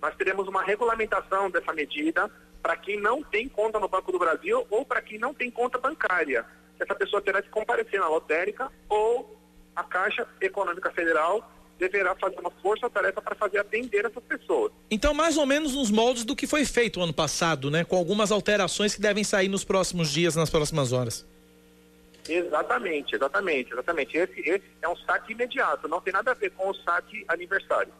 [0.00, 2.30] nós teremos uma regulamentação dessa medida
[2.62, 5.78] para quem não tem conta no Banco do Brasil ou para quem não tem conta
[5.78, 6.44] bancária.
[6.78, 9.36] Essa pessoa terá que comparecer na lotérica ou
[9.74, 11.48] a Caixa Econômica Federal
[11.78, 14.72] deverá fazer uma força-tarefa para fazer atender essas pessoas.
[14.90, 17.84] Então, mais ou menos nos moldes do que foi feito ano passado, né?
[17.84, 21.24] Com algumas alterações que devem sair nos próximos dias, nas próximas horas.
[22.28, 24.16] Exatamente, exatamente, exatamente.
[24.16, 27.92] Esse, esse é um saque imediato, não tem nada a ver com o saque aniversário.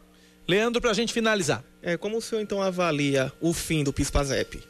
[0.47, 1.63] Leandro, pra gente finalizar.
[1.81, 4.63] É, como o senhor então avalia o fim do PIS-PASEP?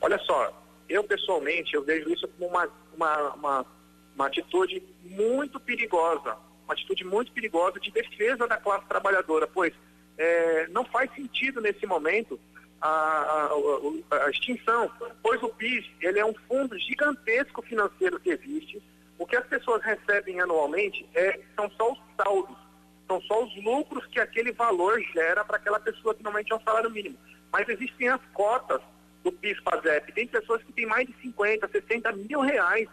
[0.00, 0.52] Olha só,
[0.88, 3.66] eu pessoalmente eu vejo isso como uma, uma, uma,
[4.14, 9.72] uma atitude muito perigosa, uma atitude muito perigosa de defesa da classe trabalhadora, pois
[10.16, 12.38] é, não faz sentido nesse momento
[12.80, 14.90] a, a, a- extinção,
[15.22, 18.82] pois o PIS ele é um fundo gigantesco financeiro que existe.
[19.18, 22.56] O que as pessoas recebem anualmente é, são só os saldos,
[23.08, 26.60] são só os lucros que aquele valor gera para aquela pessoa que normalmente é um
[26.62, 27.18] salário mínimo.
[27.52, 28.80] Mas existem as cotas
[29.24, 30.12] do PIS-PASEP.
[30.12, 32.88] Tem pessoas que têm mais de 50, 60 mil reais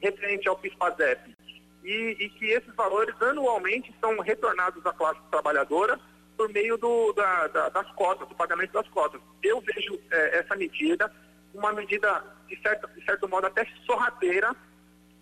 [0.00, 1.34] referente ao PIS-PASEP.
[1.82, 5.98] E, e que esses valores anualmente são retornados à classe trabalhadora
[6.40, 9.20] por meio do- da- da- das cotas, do pagamento das cotas.
[9.42, 11.12] Eu vejo eh, essa medida
[11.52, 14.56] uma medida, de certo, de certo modo, até sorrateira.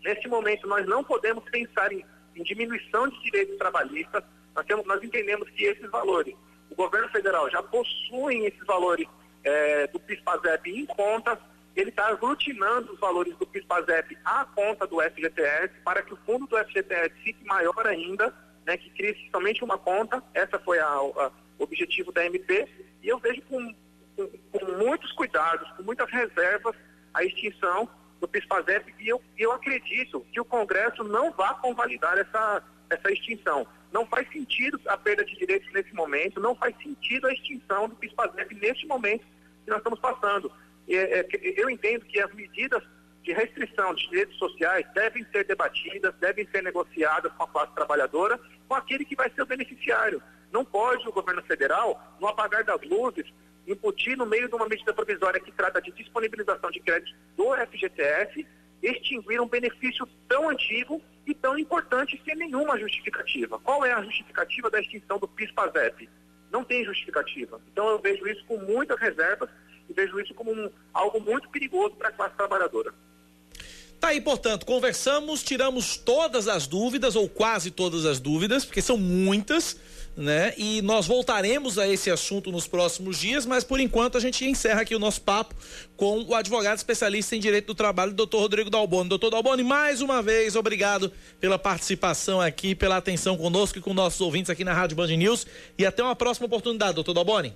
[0.05, 2.05] Nesse momento, nós não podemos pensar em,
[2.37, 4.23] em diminuição de direitos trabalhistas.
[4.55, 6.37] Nós, temos, nós entendemos que esses valores,
[6.71, 9.09] o governo federal já possui esses valores
[9.43, 11.37] eh, do PIS-PASEP em contas,
[11.75, 16.47] ele está aglutinando os valores do PIS-PASEP à conta do FGTS para que o fundo
[16.47, 18.33] do FGTS fique maior ainda,
[18.69, 20.23] né, que crie somente uma conta.
[20.35, 22.69] Essa foi o objetivo da MP.
[23.03, 23.75] E eu vejo com,
[24.15, 26.77] com, com muitos cuidados, com muitas reservas,
[27.15, 27.89] a extinção
[28.21, 33.67] do PIS-PASEP e eu, eu acredito que o Congresso não vai convalidar essa, essa extinção.
[33.91, 37.97] Não faz sentido a perda de direitos nesse momento, não faz sentido a extinção do
[37.97, 39.25] PIS-PASEP neste momento
[39.65, 40.53] que nós estamos passando.
[40.87, 42.83] É, é, eu entendo que as medidas
[43.23, 48.39] de restrição de direitos sociais devem ser debatidas, devem ser negociadas com a classe trabalhadora,
[48.67, 50.23] com aquele que vai ser o beneficiário.
[50.51, 53.27] Não pode o governo federal, no apagar das luzes,
[53.67, 58.47] imputir no meio de uma medida provisória que trata de disponibilização de crédito do FGTS,
[58.83, 63.59] extinguir um benefício tão antigo e tão importante sem nenhuma justificativa.
[63.59, 66.09] Qual é a justificativa da extinção do PIS-PASEP?
[66.51, 67.61] Não tem justificativa.
[67.71, 69.51] Então eu vejo isso com muitas reservas
[69.89, 72.95] e vejo isso como um, algo muito perigoso para a classe trabalhadora.
[74.01, 78.97] Tá aí, portanto, conversamos, tiramos todas as dúvidas, ou quase todas as dúvidas, porque são
[78.97, 79.77] muitas,
[80.17, 80.55] né?
[80.57, 84.83] E nós voltaremos a esse assunto nos próximos dias, mas por enquanto a gente encerra
[84.83, 85.53] aqui o nosso papo
[85.97, 89.09] com o advogado especialista em direito do trabalho, doutor Rodrigo Dalboni.
[89.09, 94.21] Doutor Dalboni, mais uma vez, obrigado pela participação aqui, pela atenção conosco e com nossos
[94.21, 95.45] ouvintes aqui na Rádio Band News.
[95.77, 97.53] E até uma próxima oportunidade, doutor Dalboni.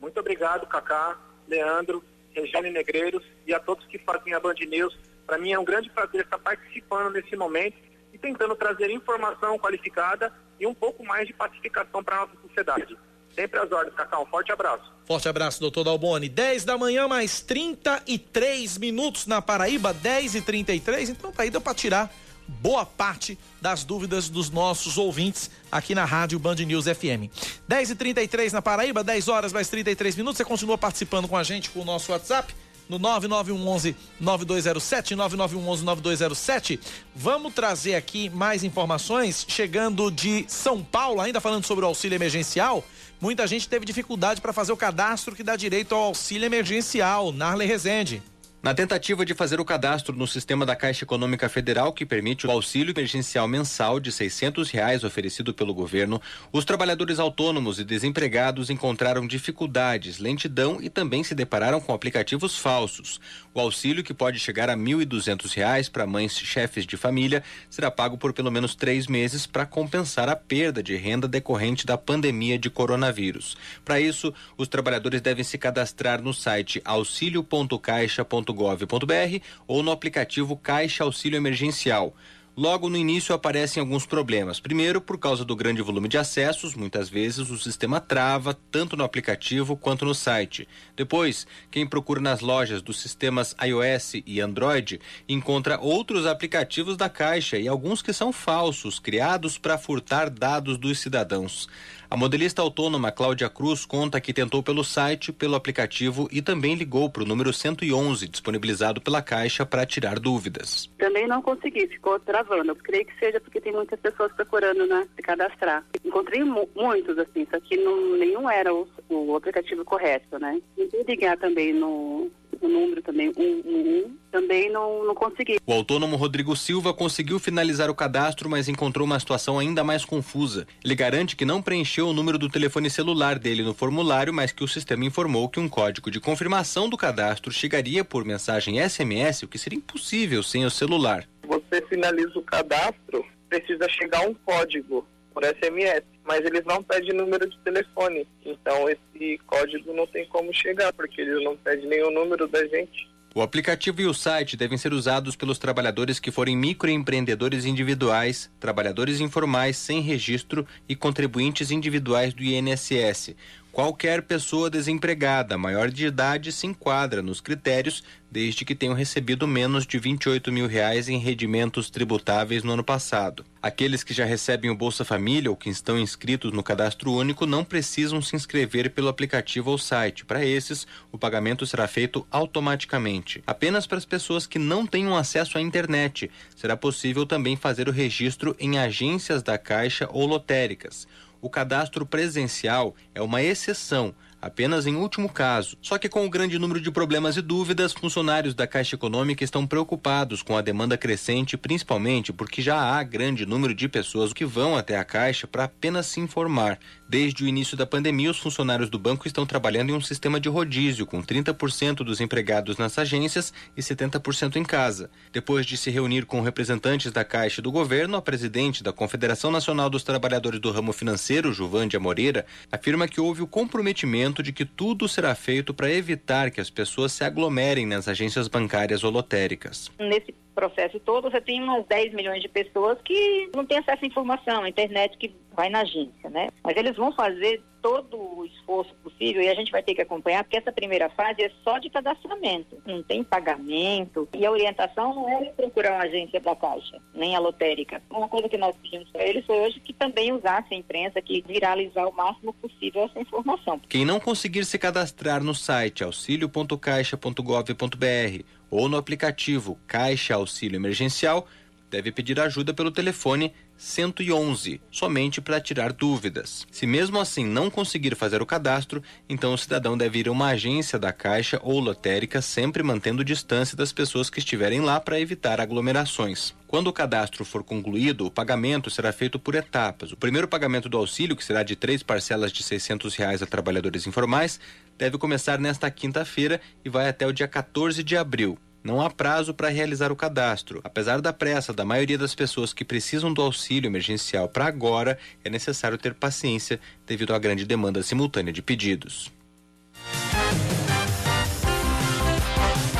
[0.00, 1.16] Muito obrigado, Cacá,
[1.48, 2.04] Leandro
[2.34, 4.96] Regiane Negreiros e a todos que fazem a Band News.
[5.26, 7.76] Para mim é um grande prazer estar participando nesse momento
[8.12, 12.96] e tentando trazer informação qualificada e um pouco mais de pacificação para a nossa sociedade.
[13.34, 14.20] Sempre às ordens, Cacá.
[14.20, 14.92] Um forte abraço.
[15.06, 16.28] Forte abraço, doutor Dalboni.
[16.28, 21.60] 10 da manhã, mais 33 minutos na Paraíba, 10 e 33 Então tá aí, deu
[21.60, 22.10] para tirar
[22.46, 27.32] boa parte das dúvidas dos nossos ouvintes aqui na Rádio Band News FM.
[27.66, 30.36] 10 e 33 na Paraíba, 10 horas mais 33 minutos.
[30.36, 32.54] Você continua participando com a gente com o nosso WhatsApp
[32.88, 36.80] no 9911 9207 9911 9207.
[37.14, 42.84] Vamos trazer aqui mais informações chegando de São Paulo, ainda falando sobre o auxílio emergencial.
[43.20, 47.32] Muita gente teve dificuldade para fazer o cadastro que dá direito ao auxílio emergencial.
[47.32, 48.22] Narley Rezende.
[48.64, 52.50] Na tentativa de fazer o cadastro no sistema da Caixa Econômica Federal, que permite o
[52.50, 56.18] auxílio emergencial mensal de 600 reais oferecido pelo governo,
[56.50, 63.20] os trabalhadores autônomos e desempregados encontraram dificuldades, lentidão e também se depararam com aplicativos falsos.
[63.52, 68.16] O auxílio, que pode chegar a R$ 1.200 para mães chefes de família, será pago
[68.16, 72.70] por pelo menos três meses para compensar a perda de renda decorrente da pandemia de
[72.70, 73.58] coronavírus.
[73.84, 81.04] Para isso, os trabalhadores devem se cadastrar no site auxilio.caixa.com www.caixa.gov.br ou no aplicativo Caixa
[81.04, 82.14] Auxílio Emergencial.
[82.56, 84.60] Logo no início aparecem alguns problemas.
[84.60, 89.02] Primeiro, por causa do grande volume de acessos, muitas vezes o sistema trava tanto no
[89.02, 90.68] aplicativo quanto no site.
[90.94, 97.58] Depois, quem procura nas lojas dos sistemas iOS e Android encontra outros aplicativos da Caixa
[97.58, 101.68] e alguns que são falsos, criados para furtar dados dos cidadãos.
[102.14, 107.10] A modelista autônoma Cláudia Cruz conta que tentou pelo site, pelo aplicativo e também ligou
[107.10, 110.88] para o número 111, disponibilizado pela Caixa, para tirar dúvidas.
[110.96, 112.20] Também não consegui, ficou
[112.50, 115.84] Eu creio que seja porque tem muitas pessoas procurando né, se cadastrar.
[116.04, 120.60] Encontrei mu muitos, assim, só que não, nenhum era o, o aplicativo correto, né?
[120.76, 122.30] Tentei ligar também no,
[122.60, 125.58] o número também, 111, também não, não consegui.
[125.66, 130.66] O autônomo Rodrigo Silva conseguiu finalizar o cadastro, mas encontrou uma situação ainda mais confusa.
[130.84, 134.64] Ele garante que não preencheu o número do telefone celular dele no formulário, mas que
[134.64, 139.48] o sistema informou que um código de confirmação do cadastro chegaria por mensagem SMS, o
[139.48, 141.26] que seria impossível sem o celular.
[141.46, 147.46] Você finaliza o cadastro, precisa chegar um código por SMS, mas eles não pedem número
[147.50, 148.26] de telefone.
[148.46, 153.12] Então esse código não tem como chegar, porque eles não pedem nenhum número da gente.
[153.36, 159.18] O aplicativo e o site devem ser usados pelos trabalhadores que forem microempreendedores individuais, trabalhadores
[159.18, 163.34] informais sem registro e contribuintes individuais do INSS.
[163.72, 168.04] Qualquer pessoa desempregada maior de idade se enquadra nos critérios
[168.34, 173.44] desde que tenham recebido menos de 28 mil reais em rendimentos tributáveis no ano passado.
[173.62, 177.64] Aqueles que já recebem o Bolsa Família ou que estão inscritos no cadastro único não
[177.64, 180.24] precisam se inscrever pelo aplicativo ou site.
[180.24, 183.40] Para esses, o pagamento será feito automaticamente.
[183.46, 187.92] Apenas para as pessoas que não tenham acesso à internet, será possível também fazer o
[187.92, 191.06] registro em agências da Caixa ou lotéricas
[191.44, 194.14] o cadastro presencial é uma exceção,
[194.44, 195.76] apenas em último caso.
[195.80, 199.66] Só que com o grande número de problemas e dúvidas, funcionários da Caixa Econômica estão
[199.66, 204.76] preocupados com a demanda crescente, principalmente porque já há grande número de pessoas que vão
[204.76, 206.78] até a Caixa para apenas se informar.
[207.08, 210.48] Desde o início da pandemia, os funcionários do banco estão trabalhando em um sistema de
[210.48, 215.10] rodízio, com 30% dos empregados nas agências e 70% em casa.
[215.32, 219.50] Depois de se reunir com representantes da Caixa e do governo, a presidente da Confederação
[219.50, 224.64] Nacional dos Trabalhadores do Ramo Financeiro, Juvândia Moreira, afirma que houve o comprometimento de que
[224.64, 229.90] tudo será feito para evitar que as pessoas se aglomerem nas agências bancárias ou lotéricas.
[229.98, 234.06] Nesse processo todo, você tem umas 10 milhões de pessoas que não têm acesso à
[234.06, 236.48] informação, a internet que vai na agência, né?
[236.62, 240.42] Mas eles vão fazer todo o esforço possível e a gente vai ter que acompanhar,
[240.42, 245.28] porque essa primeira fase é só de cadastramento, não tem pagamento e a orientação não
[245.28, 248.00] é procurar uma agência da Caixa, nem a lotérica.
[248.10, 251.44] Uma coisa que nós pedimos para eles foi hoje que também usasse a imprensa, que
[251.46, 253.78] viralizar o máximo possível essa informação.
[253.86, 261.46] Quem não conseguir se cadastrar no site auxilio.caixa.gov.br ou no aplicativo Caixa Auxílio Emergencial,
[261.88, 266.66] deve pedir ajuda pelo telefone 111, somente para tirar dúvidas.
[266.72, 270.48] Se mesmo assim não conseguir fazer o cadastro, então o cidadão deve ir a uma
[270.48, 275.60] agência da Caixa ou lotérica, sempre mantendo distância das pessoas que estiverem lá para evitar
[275.60, 276.52] aglomerações.
[276.66, 280.10] Quando o cadastro for concluído, o pagamento será feito por etapas.
[280.10, 284.08] O primeiro pagamento do auxílio, que será de três parcelas de 600 reais a trabalhadores
[284.08, 284.58] informais,
[284.98, 288.58] deve começar nesta quinta-feira e vai até o dia 14 de abril.
[288.84, 290.80] Não há prazo para realizar o cadastro.
[290.84, 295.48] Apesar da pressa da maioria das pessoas que precisam do auxílio emergencial para agora, é
[295.48, 299.32] necessário ter paciência devido à grande demanda simultânea de pedidos.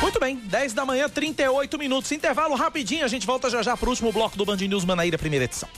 [0.01, 2.11] Muito bem, 10 da manhã, 38 minutos.
[2.11, 5.19] Intervalo rapidinho, a gente volta já já para o último bloco do Band News Manaíra,
[5.19, 5.69] primeira edição.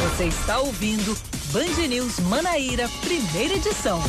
[0.00, 1.14] Você está ouvindo
[1.52, 4.02] Band News Manaíra, primeira edição.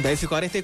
[0.00, 0.58] Dez e quarenta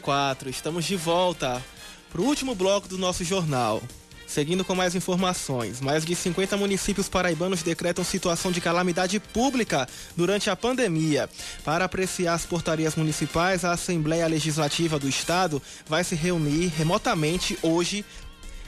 [0.50, 1.64] estamos de volta
[2.10, 3.80] para o último bloco do nosso jornal.
[4.28, 10.50] Seguindo com mais informações, mais de 50 municípios paraibanos decretam situação de calamidade pública durante
[10.50, 11.30] a pandemia.
[11.64, 18.04] Para apreciar as portarias municipais, a Assembleia Legislativa do Estado vai se reunir remotamente hoje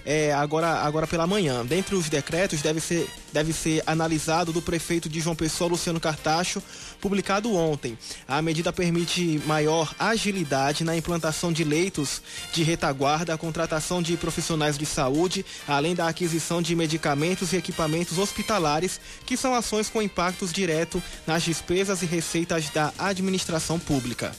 [0.04, 1.64] é, agora, agora pela manhã.
[1.64, 6.62] Dentre os decretos, deve ser, deve ser analisado do prefeito de João Pessoa, Luciano Cartacho,
[7.00, 7.96] publicado ontem.
[8.26, 12.22] A medida permite maior agilidade na implantação de leitos
[12.52, 18.18] de retaguarda, a contratação de profissionais de saúde, além da aquisição de medicamentos e equipamentos
[18.18, 24.32] hospitalares, que são ações com impactos direto nas despesas e receitas da administração pública.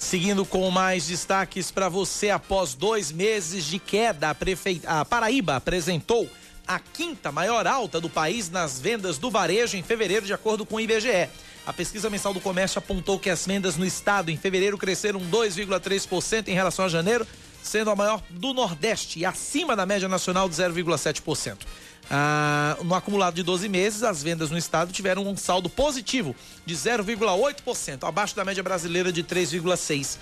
[0.00, 4.80] Seguindo com mais destaques para você, após dois meses de queda, a, prefe...
[4.86, 6.26] a Paraíba apresentou
[6.66, 10.76] a quinta maior alta do país nas vendas do varejo em fevereiro, de acordo com
[10.76, 11.28] o IBGE.
[11.66, 16.48] A pesquisa mensal do comércio apontou que as vendas no estado em fevereiro cresceram 2,3%
[16.48, 17.26] em relação a janeiro,
[17.62, 21.58] sendo a maior do Nordeste e acima da média nacional de 0,7%.
[22.12, 26.34] Ah, no acumulado de 12 meses, as vendas no estado tiveram um saldo positivo
[26.66, 30.18] de 0,8%, abaixo da média brasileira de 3,6%.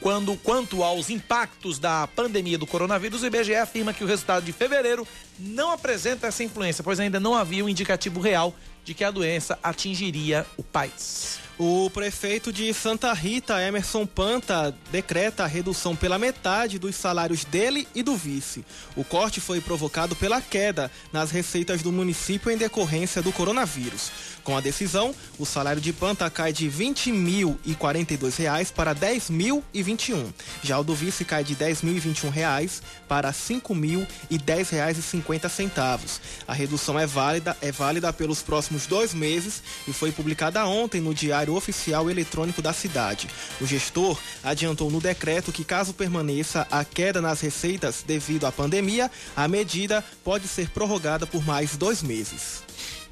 [0.00, 4.52] Quando, quanto aos impactos da pandemia do coronavírus, o IBGE afirma que o resultado de
[4.52, 5.06] fevereiro
[5.36, 8.54] não apresenta essa influência, pois ainda não havia um indicativo real
[8.84, 11.41] de que a doença atingiria o país.
[11.58, 17.86] O prefeito de Santa Rita, Emerson Panta, decreta a redução pela metade dos salários dele
[17.94, 18.64] e do vice.
[18.96, 24.10] O corte foi provocado pela queda nas receitas do município em decorrência do coronavírus.
[24.44, 30.32] Com a decisão, o salário de Panta cai de R$ 20.042 para R$ 10.021.
[30.62, 36.20] Já o do vice cai de R$ 10.021 para R$ 5.010,50.
[36.46, 41.14] A redução é válida, é válida pelos próximos dois meses e foi publicada ontem no
[41.14, 43.28] Diário Oficial Eletrônico da cidade.
[43.60, 49.08] O gestor adiantou no decreto que, caso permaneça a queda nas receitas devido à pandemia,
[49.36, 52.62] a medida pode ser prorrogada por mais dois meses.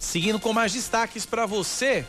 [0.01, 2.07] Seguindo com mais destaques para você.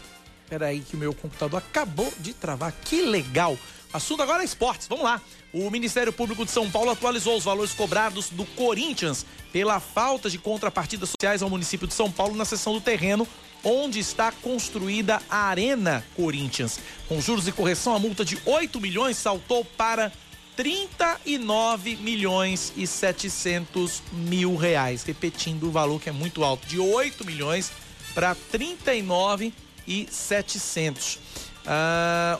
[0.49, 2.71] Peraí que o meu computador acabou de travar.
[2.71, 3.57] Que legal!
[3.93, 4.87] Assunto agora é esportes.
[4.87, 5.21] Vamos lá.
[5.53, 10.37] O Ministério Público de São Paulo atualizou os valores cobrados do Corinthians pela falta de
[10.37, 13.27] contrapartidas sociais ao município de São Paulo na seção do terreno
[13.63, 16.79] onde está construída a Arena Corinthians.
[17.07, 20.11] Com juros e correção, a multa de 8 milhões saltou para
[20.61, 25.01] 39 milhões e 700 mil reais.
[25.01, 27.71] Repetindo o valor que é muito alto, de 8 milhões
[28.13, 29.51] para 39
[29.87, 31.17] e 700.
[31.65, 32.39] Ah,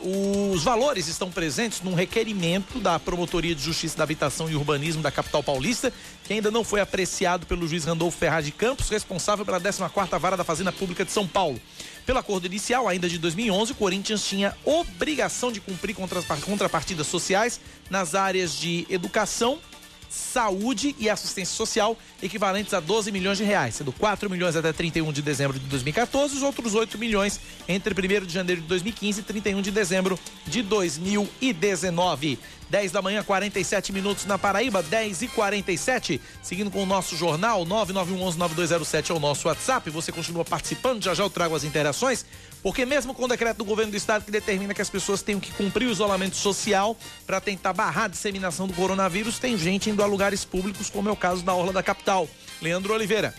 [0.53, 5.11] os valores estão presentes num requerimento da Promotoria de Justiça da Habitação e Urbanismo da
[5.11, 5.93] capital paulista,
[6.23, 10.38] que ainda não foi apreciado pelo juiz Randolfo Ferraz de Campos, responsável pela 14ª Vara
[10.38, 11.61] da Fazenda Pública de São Paulo.
[12.06, 18.15] Pelo acordo inicial, ainda de 2011, o Corinthians tinha obrigação de cumprir contrapartidas sociais nas
[18.15, 19.60] áreas de educação,
[20.11, 25.11] saúde e assistência social, equivalentes a 12 milhões de reais, sendo 4 milhões até 31
[25.13, 29.21] de dezembro de 2014 e os outros 8 milhões entre 1 de janeiro de 2015
[29.21, 32.38] e 31 de dezembro de 2019.
[32.72, 36.22] 10 da manhã, 47 minutos na Paraíba, 10 e 47.
[36.41, 39.89] Seguindo com o nosso jornal, 9911-9207 é o nosso WhatsApp.
[39.89, 42.26] Você continua participando, já já eu trago as interações,
[42.64, 45.41] porque mesmo com o decreto do governo do estado que determina que as pessoas tenham
[45.41, 50.02] que cumprir o isolamento social para tentar barrar a disseminação do coronavírus, tem gente indo
[50.02, 52.26] a lugares públicos, como é o caso da Orla da Capital.
[52.61, 53.35] Leandro Oliveira.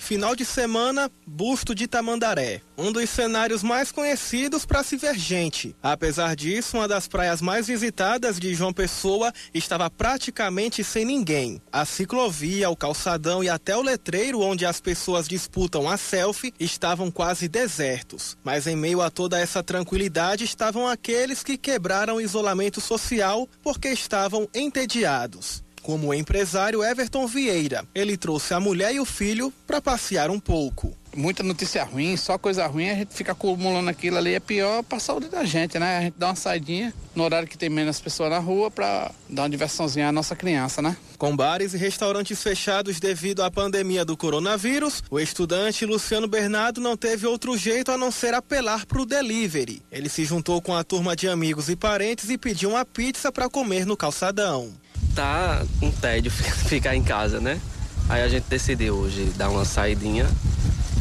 [0.00, 2.62] Final de semana, Busto de Tamandaré.
[2.76, 5.76] Um dos cenários mais conhecidos para se ver gente.
[5.80, 11.60] Apesar disso, uma das praias mais visitadas de João Pessoa estava praticamente sem ninguém.
[11.70, 17.10] A ciclovia, o calçadão e até o letreiro onde as pessoas disputam a selfie estavam
[17.10, 18.36] quase desertos.
[18.42, 23.90] Mas em meio a toda essa tranquilidade estavam aqueles que quebraram o isolamento social porque
[23.90, 27.84] estavam entediados como o empresário Everton Vieira.
[27.94, 30.96] Ele trouxe a mulher e o filho para passear um pouco.
[31.14, 34.98] Muita notícia ruim, só coisa ruim, a gente fica acumulando aquilo ali, é pior para
[34.98, 35.98] a saúde da gente, né?
[35.98, 39.42] A gente dá uma saidinha no horário que tem menos pessoas na rua para dar
[39.42, 40.96] uma diversãozinha à nossa criança, né?
[41.18, 46.96] Com bares e restaurantes fechados devido à pandemia do coronavírus, o estudante Luciano Bernardo não
[46.96, 49.82] teve outro jeito a não ser apelar para o delivery.
[49.90, 53.50] Ele se juntou com a turma de amigos e parentes e pediu uma pizza para
[53.50, 54.72] comer no calçadão
[55.10, 56.30] tá um tédio
[56.68, 57.60] ficar em casa, né?
[58.08, 60.26] Aí a gente decidiu hoje dar uma saidinha,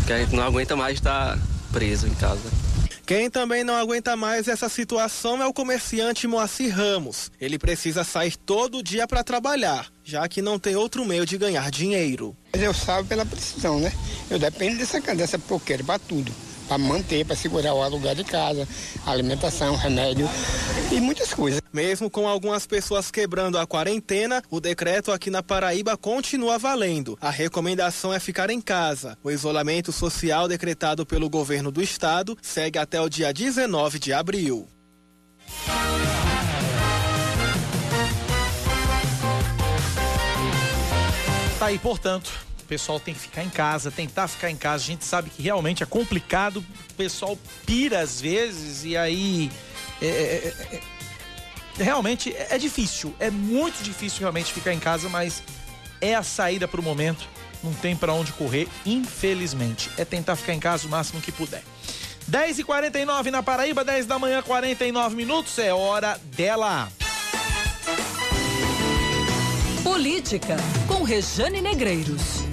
[0.05, 1.37] que a gente não aguenta mais estar
[1.71, 2.41] preso em casa.
[3.05, 7.31] Quem também não aguenta mais essa situação é o comerciante Moacir Ramos.
[7.41, 11.71] Ele precisa sair todo dia para trabalhar, já que não tem outro meio de ganhar
[11.71, 12.37] dinheiro.
[12.53, 13.91] Eu salvo pela precisão, né?
[14.29, 16.31] Eu dependo dessa, dessa poqueira para tudo
[16.69, 18.67] para manter, para segurar o aluguel de casa,
[19.05, 20.29] alimentação, remédio
[20.91, 21.59] e muitas coisas.
[21.73, 27.17] Mesmo com algumas pessoas quebrando a quarentena, o decreto aqui na Paraíba continua valendo.
[27.19, 29.17] A recomendação é ficar em casa.
[29.23, 34.67] O isolamento social decretado pelo governo do estado segue até o dia 19 de abril.
[41.57, 42.31] Tá aí, portanto,
[42.69, 44.83] pessoal tem que ficar em casa, tentar ficar em casa.
[44.83, 49.51] A gente sabe que realmente é complicado, o pessoal pira às vezes e aí.
[50.01, 50.81] É, é, é,
[51.79, 55.41] é realmente é difícil, é muito difícil realmente ficar em casa, mas
[55.99, 57.27] é a saída para o momento.
[57.63, 59.89] Não tem para onde correr, infelizmente.
[59.97, 61.61] É tentar ficar em casa o máximo que puder.
[62.29, 65.57] 10h49 na Paraíba, 10 da manhã, 49 minutos.
[65.59, 66.89] É hora dela.
[69.83, 70.55] Política,
[70.87, 72.48] com Rejane Negreiros.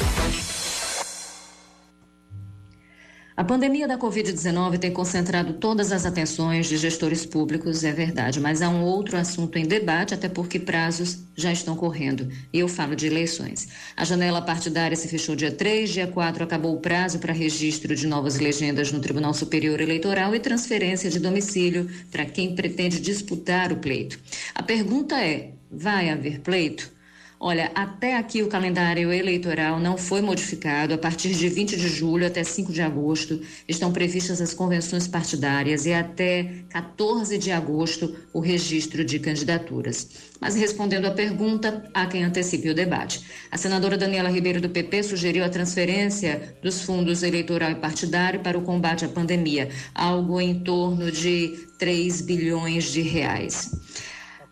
[3.37, 8.63] A pandemia da Covid-19 tem concentrado todas as atenções de gestores públicos, é verdade, mas
[8.63, 12.33] há um outro assunto em debate, até porque prazos já estão correndo.
[12.51, 13.69] E eu falo de eleições.
[13.95, 18.07] A janela partidária se fechou dia 3, dia 4 acabou o prazo para registro de
[18.07, 23.77] novas legendas no Tribunal Superior Eleitoral e transferência de domicílio para quem pretende disputar o
[23.77, 24.19] pleito.
[24.55, 26.96] A pergunta é: vai haver pleito?
[27.39, 30.95] Olha, até aqui o calendário eleitoral não foi modificado.
[30.95, 33.39] A partir de 20 de julho até 5 de agosto
[33.69, 40.09] estão previstas as convenções partidárias e até 14 de agosto o registro de candidaturas.
[40.41, 43.23] Mas respondendo à pergunta, há quem antecipe o debate.
[43.51, 48.57] A senadora Daniela Ribeiro do PP sugeriu a transferência dos fundos eleitoral e partidário para
[48.57, 53.71] o combate à pandemia, algo em torno de 3 bilhões de reais.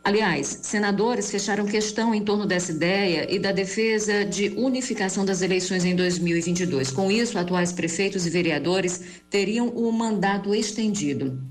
[0.05, 5.83] Aliás, senadores fecharam questão em torno dessa ideia e da defesa de unificação das eleições
[5.83, 6.91] em 2022.
[6.91, 9.01] Com isso, atuais prefeitos e vereadores
[9.31, 11.43] teriam o mandato estendido.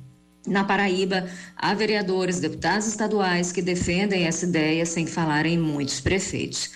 [0.46, 6.70] Na Paraíba, há vereadores, deputados estaduais que defendem essa ideia sem falar em muitos prefeitos.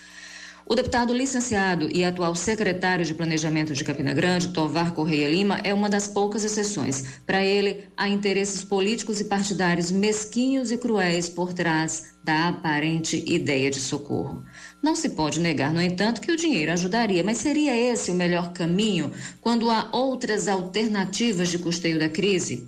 [0.69, 5.73] O deputado licenciado e atual secretário de Planejamento de Campina Grande, Tovar Correia Lima, é
[5.73, 7.21] uma das poucas exceções.
[7.25, 13.71] Para ele, há interesses políticos e partidários mesquinhos e cruéis por trás da aparente ideia
[13.71, 14.43] de socorro.
[14.83, 18.51] Não se pode negar, no entanto, que o dinheiro ajudaria, mas seria esse o melhor
[18.51, 22.67] caminho quando há outras alternativas de custeio da crise?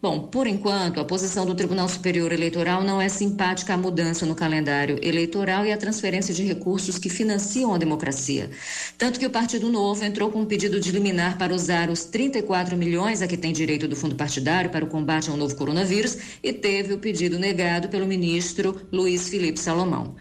[0.00, 4.32] Bom, por enquanto, a posição do Tribunal Superior Eleitoral não é simpática à mudança no
[4.32, 8.48] calendário eleitoral e à transferência de recursos que financiam a democracia.
[8.96, 12.76] Tanto que o Partido Novo entrou com um pedido de liminar para usar os 34
[12.76, 16.52] milhões a que tem direito do fundo partidário para o combate ao novo coronavírus e
[16.52, 20.14] teve o pedido negado pelo ministro Luiz Felipe Salomão.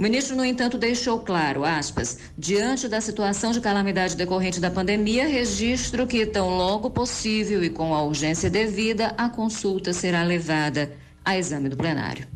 [0.00, 5.28] O ministro, no entanto, deixou claro, aspas, diante da situação de calamidade decorrente da pandemia,
[5.28, 10.90] registro que tão logo possível e com a urgência devida, a consulta será levada
[11.22, 12.26] a exame do plenário.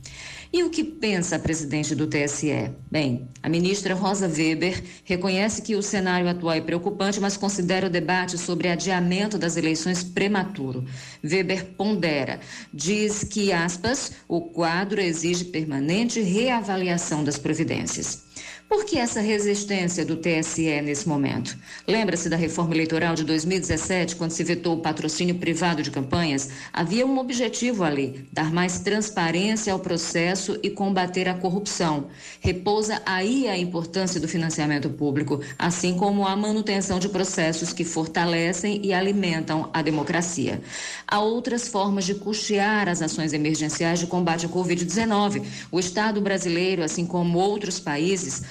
[0.54, 2.70] E o que pensa a presidente do TSE?
[2.88, 7.90] Bem, a ministra Rosa Weber reconhece que o cenário atual é preocupante, mas considera o
[7.90, 10.84] debate sobre adiamento das eleições prematuro.
[11.24, 12.38] Weber pondera,
[12.72, 18.22] diz que, aspas, o quadro exige permanente reavaliação das providências.
[18.68, 21.56] Por que essa resistência do TSE nesse momento?
[21.86, 26.48] Lembra-se da reforma eleitoral de 2017, quando se vetou o patrocínio privado de campanhas?
[26.72, 32.08] Havia um objetivo ali: dar mais transparência ao processo e combater a corrupção.
[32.40, 38.80] Repousa aí a importância do financiamento público, assim como a manutenção de processos que fortalecem
[38.84, 40.60] e alimentam a democracia.
[41.06, 45.44] Há outras formas de custear as ações emergenciais de combate à Covid-19.
[45.70, 48.42] O Estado brasileiro, assim como outros países,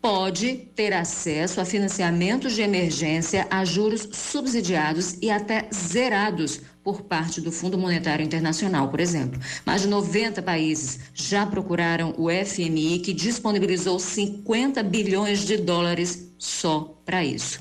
[0.00, 7.40] pode ter acesso a financiamentos de emergência a juros subsidiados e até zerados por parte
[7.40, 9.38] do Fundo Monetário Internacional, por exemplo.
[9.66, 16.96] Mais de 90 países já procuraram o FMI, que disponibilizou 50 bilhões de dólares só
[17.04, 17.60] para isso.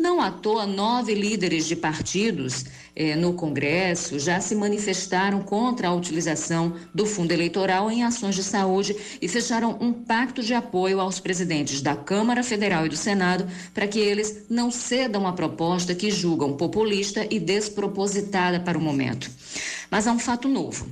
[0.00, 2.64] Não à toa, nove líderes de partidos
[2.96, 8.42] eh, no Congresso já se manifestaram contra a utilização do fundo eleitoral em ações de
[8.42, 13.46] saúde e fecharam um pacto de apoio aos presidentes da Câmara Federal e do Senado
[13.74, 19.30] para que eles não cedam a proposta que julgam populista e despropositada para o momento.
[19.90, 20.88] Mas há um fato novo.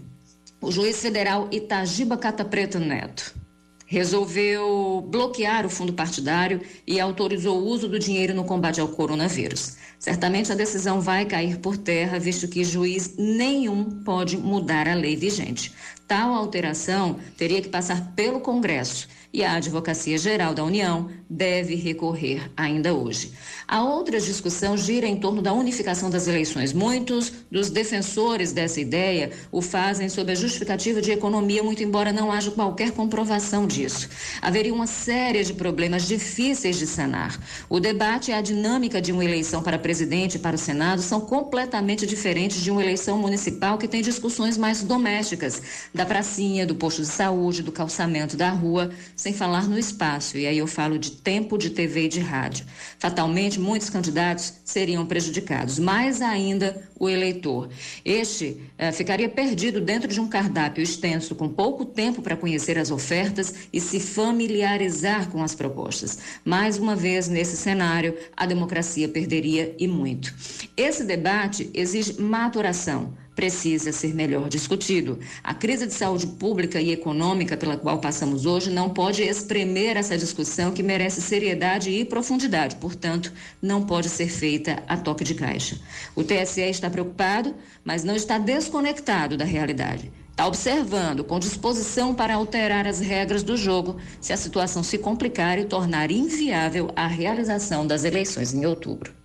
[0.60, 3.47] O juiz federal Itagiba Cata Preta Neto
[3.90, 9.78] resolveu bloquear o fundo partidário e autorizou o uso do dinheiro no combate ao coronavírus.
[9.98, 15.16] Certamente a decisão vai cair por terra, visto que juiz nenhum pode mudar a lei
[15.16, 15.72] vigente.
[16.06, 22.50] Tal alteração teria que passar pelo Congresso e a Advocacia Geral da União deve recorrer
[22.56, 23.32] ainda hoje.
[23.66, 26.72] A outra discussão gira em torno da unificação das eleições.
[26.72, 32.32] Muitos dos defensores dessa ideia o fazem sob a justificativa de economia, muito embora não
[32.32, 34.08] haja qualquer comprovação disso.
[34.40, 37.38] Haveria uma série de problemas difíceis de sanar.
[37.68, 41.20] O debate e a dinâmica de uma eleição para presidente e para o Senado são
[41.20, 45.60] completamente diferentes de uma eleição municipal que tem discussões mais domésticas,
[45.94, 50.38] da pracinha, do posto de saúde, do calçamento da rua, sem falar no espaço.
[50.38, 52.64] E aí eu falo de tempo de TV e de rádio.
[52.98, 57.68] Fatalmente, muitos candidatos seriam prejudicados, mais ainda o eleitor.
[58.04, 62.90] Este eh, ficaria perdido dentro de um cardápio extenso, com pouco tempo para conhecer as
[62.90, 66.18] ofertas e se familiarizar com as propostas.
[66.44, 70.34] Mais uma vez, nesse cenário, a democracia perderia e muito.
[70.76, 75.16] Esse debate exige maturação precisa ser melhor discutido.
[75.44, 80.18] A crise de saúde pública e econômica pela qual passamos hoje não pode espremer essa
[80.18, 83.32] discussão que merece seriedade e profundidade, portanto,
[83.62, 85.78] não pode ser feita a toque de caixa.
[86.16, 87.54] O TSE está preocupado,
[87.84, 90.10] mas não está desconectado da realidade.
[90.32, 95.60] Está observando com disposição para alterar as regras do jogo se a situação se complicar
[95.60, 99.17] e tornar inviável a realização das eleições em outubro.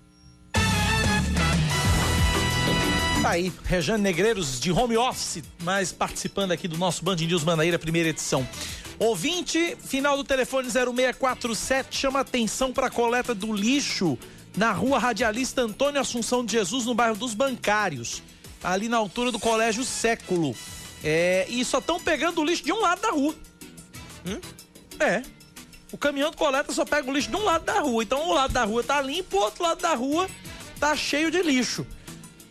[3.23, 7.79] Tá aí, Rejane Negreiros de home office, mas participando aqui do nosso Band News Manaíra,
[7.79, 8.45] primeira edição.
[8.99, 14.19] Ouvinte, final do telefone 0647, chama atenção para a coleta do lixo
[14.57, 18.21] na rua Radialista Antônio Assunção de Jesus, no bairro dos Bancários,
[18.61, 20.53] ali na altura do Colégio Século.
[21.01, 23.33] É, e só estão pegando o lixo de um lado da rua.
[24.25, 24.41] Hum?
[24.99, 25.21] É.
[25.93, 28.03] O caminhão de coleta só pega o lixo de um lado da rua.
[28.03, 30.29] Então, um lado da rua tá limpo, o outro lado da rua
[30.77, 31.87] tá cheio de lixo.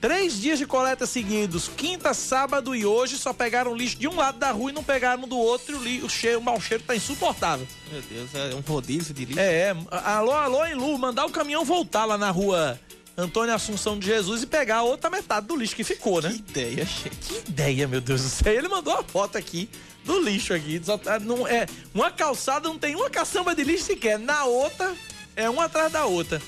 [0.03, 4.37] Três dias de coleta seguidos, quinta, sábado e hoje, só pegaram lixo de um lado
[4.37, 7.65] da rua e não pegaram do outro e o, cheiro, o mau cheiro tá insuportável.
[7.89, 9.39] Meu Deus, é um rodízio de lixo.
[9.39, 9.77] É, é.
[9.93, 12.81] Alô, alô, em Lu, mandar o caminhão voltar lá na rua
[13.17, 16.31] Antônio Assunção de Jesus e pegar a outra metade do lixo que ficou, né?
[16.31, 17.11] Que ideia, gente.
[17.21, 18.53] Que ideia, meu Deus do céu.
[18.53, 19.71] Ele mandou a foto aqui
[20.05, 20.81] do lixo aqui.
[20.81, 21.65] Tá, não, é,
[21.95, 24.19] uma calçada não tem uma caçamba de lixo sequer.
[24.19, 24.97] Na outra,
[25.37, 26.43] é uma atrás da outra.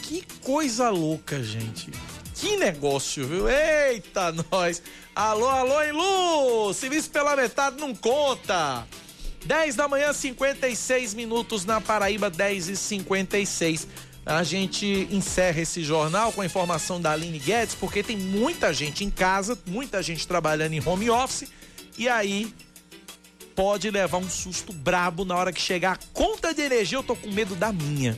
[0.00, 1.90] Que coisa louca, gente.
[2.40, 3.48] Que negócio, viu?
[3.48, 4.80] Eita, nós!
[5.12, 6.72] Alô, alô, hein, Lu!
[6.72, 8.86] Serviço pela metade não conta!
[9.44, 13.88] 10 da manhã, 56 minutos na Paraíba, 10 e 56.
[14.24, 19.04] A gente encerra esse jornal com a informação da Aline Guedes, porque tem muita gente
[19.04, 21.48] em casa, muita gente trabalhando em home office,
[21.96, 22.54] e aí
[23.56, 26.98] pode levar um susto brabo na hora que chegar a conta de energia.
[26.98, 28.16] Eu tô com medo da minha.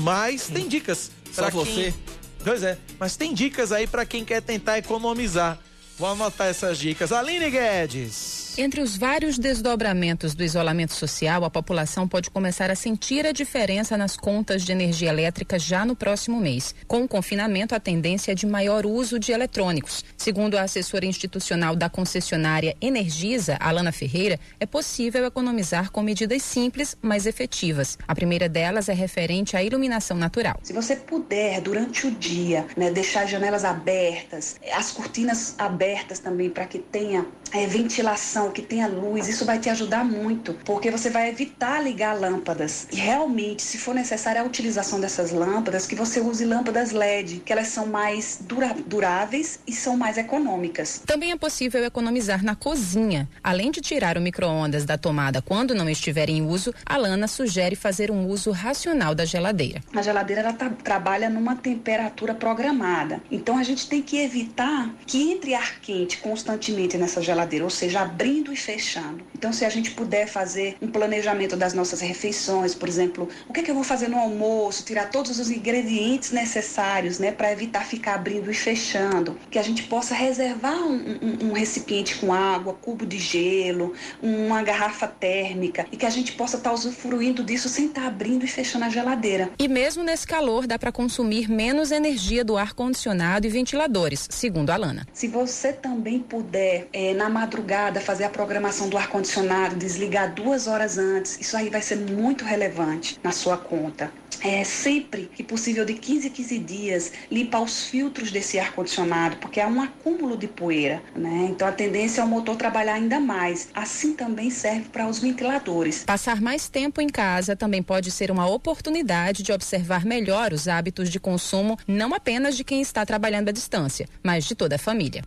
[0.00, 1.10] Mas tem dicas.
[1.32, 1.94] Só você?
[2.42, 5.58] Pois é, mas tem dicas aí para quem quer tentar economizar.
[5.98, 7.12] Vou anotar essas dicas.
[7.12, 8.39] Aline Guedes.
[8.62, 13.96] Entre os vários desdobramentos do isolamento social, a população pode começar a sentir a diferença
[13.96, 16.74] nas contas de energia elétrica já no próximo mês.
[16.86, 20.04] Com o confinamento, a tendência é de maior uso de eletrônicos.
[20.14, 26.94] Segundo a assessora institucional da concessionária Energisa, Alana Ferreira, é possível economizar com medidas simples,
[27.00, 27.96] mas efetivas.
[28.06, 30.60] A primeira delas é referente à iluminação natural.
[30.62, 36.50] Se você puder, durante o dia, né, deixar as janelas abertas, as cortinas abertas também,
[36.50, 41.10] para que tenha é, ventilação, que tenha luz, isso vai te ajudar muito, porque você
[41.10, 42.86] vai evitar ligar lâmpadas.
[42.92, 47.52] E realmente, se for necessária a utilização dessas lâmpadas, que você use lâmpadas LED, que
[47.52, 51.02] elas são mais dura duráveis e são mais econômicas.
[51.06, 53.28] Também é possível economizar na cozinha.
[53.42, 57.76] Além de tirar o micro-ondas da tomada quando não estiver em uso, a Lana sugere
[57.76, 59.80] fazer um uso racional da geladeira.
[59.94, 63.20] A geladeira ela trabalha numa temperatura programada.
[63.30, 68.04] Então a gente tem que evitar que entre ar quente constantemente nessa geladeira, ou seja,
[68.30, 69.29] abrindo e fechando.
[69.40, 73.60] Então se a gente puder fazer um planejamento das nossas refeições, por exemplo, o que,
[73.60, 77.86] é que eu vou fazer no almoço, tirar todos os ingredientes necessários, né, para evitar
[77.86, 82.74] ficar abrindo e fechando, que a gente possa reservar um, um, um recipiente com água,
[82.74, 87.70] cubo de gelo, uma garrafa térmica e que a gente possa estar tá usufruindo disso
[87.70, 89.48] sem estar tá abrindo e fechando a geladeira.
[89.58, 94.68] E mesmo nesse calor dá para consumir menos energia do ar condicionado e ventiladores, segundo
[94.68, 95.06] a Lana.
[95.14, 100.66] Se você também puder é, na madrugada fazer a programação do ar condicionado, desligar duas
[100.66, 104.10] horas antes, isso aí vai ser muito relevante na sua conta
[104.42, 109.60] é, sempre que possível, de 15 a 15 dias, limpar os filtros desse ar-condicionado, porque
[109.60, 111.02] há um acúmulo de poeira.
[111.14, 111.48] Né?
[111.50, 113.68] Então a tendência é o motor trabalhar ainda mais.
[113.74, 116.04] Assim também serve para os ventiladores.
[116.04, 121.10] Passar mais tempo em casa também pode ser uma oportunidade de observar melhor os hábitos
[121.10, 125.22] de consumo, não apenas de quem está trabalhando à distância, mas de toda a família.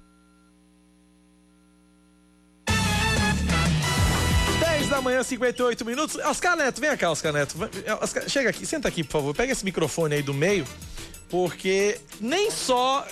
[5.03, 6.15] Manhã, 58 minutos.
[6.25, 7.55] Oscar Neto, vem cá, Oscar Neto.
[8.01, 9.35] Oscar, chega aqui, senta aqui, por favor.
[9.35, 10.65] Pega esse microfone aí do meio,
[11.29, 13.05] porque nem só.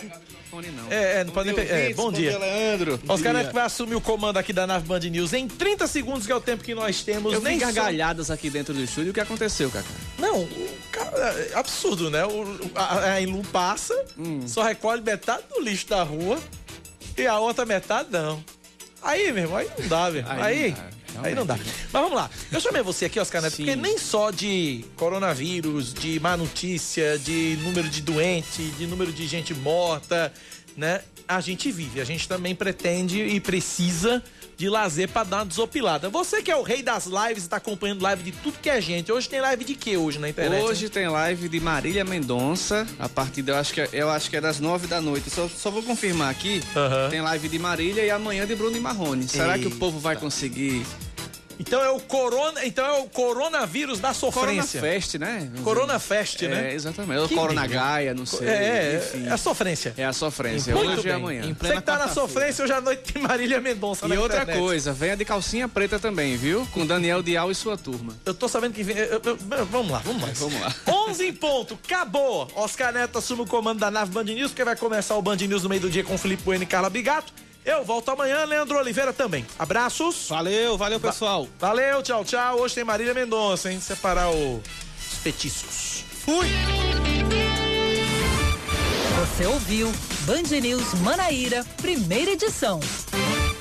[0.52, 0.92] Não.
[0.92, 2.32] É, é, não pode nem é, bom, bom dia.
[2.32, 2.40] dia.
[2.40, 3.00] Leandro.
[3.08, 6.32] Oscar Neto vai assumir o comando aqui da Nave Band News em 30 segundos, que
[6.32, 7.34] é o tempo que nós temos.
[7.34, 8.34] Eu nem gargalhadas só...
[8.34, 9.12] aqui dentro do estúdio.
[9.12, 9.88] O que aconteceu, Cacá?
[10.20, 10.48] Não,
[10.92, 12.26] cara, é absurdo, né?
[12.26, 12.46] O,
[12.76, 14.46] a, a Ilu passa, hum.
[14.46, 16.38] só recolhe metade do lixo da rua
[17.18, 18.44] e a outra metade não.
[19.02, 20.26] Aí, meu irmão, aí não dá, velho.
[20.30, 20.76] Aí, aí
[21.12, 21.28] Realmente.
[21.28, 21.58] Aí não dá.
[21.58, 22.30] Mas vamos lá.
[22.52, 23.66] Eu chamei você aqui, Oscar Neto, Sim.
[23.66, 29.28] porque nem só de coronavírus, de má notícia, de número de doente, de número de
[29.28, 30.34] gente morta,
[30.76, 31.02] né?
[31.28, 32.02] A gente vive.
[32.02, 34.24] A gente também pretende e precisa
[34.62, 36.08] de lazer para dar uma desopilada.
[36.10, 39.12] Você que é o rei das lives, está acompanhando live de tudo que é gente.
[39.12, 40.64] Hoje tem live de que hoje na internet?
[40.64, 44.38] Hoje tem live de Marília Mendonça, a partir eu acho que é, eu acho que
[44.38, 45.32] é das nove da noite.
[45.32, 46.62] Só, só vou confirmar aqui.
[46.76, 47.10] Uhum.
[47.10, 49.28] Tem live de Marília e amanhã de Bruno e Marrone.
[49.28, 49.68] Será Eita.
[49.68, 50.86] que o povo vai conseguir
[51.62, 54.80] então é o corona, então é o coronavírus da sofrência.
[54.82, 55.52] Corona Fest, né?
[55.64, 56.72] Corona Fest, né?
[56.72, 57.20] É, exatamente.
[57.20, 58.48] É o Corona Gaia, não sei.
[58.48, 59.28] É, enfim.
[59.28, 59.94] é a sofrência.
[59.96, 60.74] É a sofrência.
[60.74, 61.12] Muito hoje bem.
[61.12, 61.56] e amanhã.
[61.60, 64.60] Você que tá na sofrência, hoje à noite tem Marília Mendonça E outra internet.
[64.60, 66.68] coisa, venha de calcinha preta também, viu?
[66.74, 68.14] Com Daniel Dial e sua turma.
[68.26, 68.98] Eu tô sabendo que vem.
[68.98, 70.30] Eu, eu, eu, vamos lá, vamos lá.
[70.34, 70.76] Vamos lá.
[70.88, 72.50] 11 em ponto, acabou.
[72.56, 75.62] Oscar Neto assume o comando da nave Band News, porque vai começar o Band News
[75.62, 77.32] no meio do dia com Felipe Bueno e Carla Bigato.
[77.66, 79.46] Eu volto amanhã, Leandro Oliveira também.
[79.58, 80.28] Abraços.
[80.30, 81.48] Valeu, valeu, pessoal.
[81.60, 82.60] Va valeu, tchau, tchau.
[82.60, 83.80] Hoje tem Marília Mendonça, hein?
[83.80, 84.58] Separar o...
[84.58, 86.04] os petiscos.
[86.26, 86.48] Fui!
[89.20, 92.80] Você ouviu Band News Manaíra, primeira edição.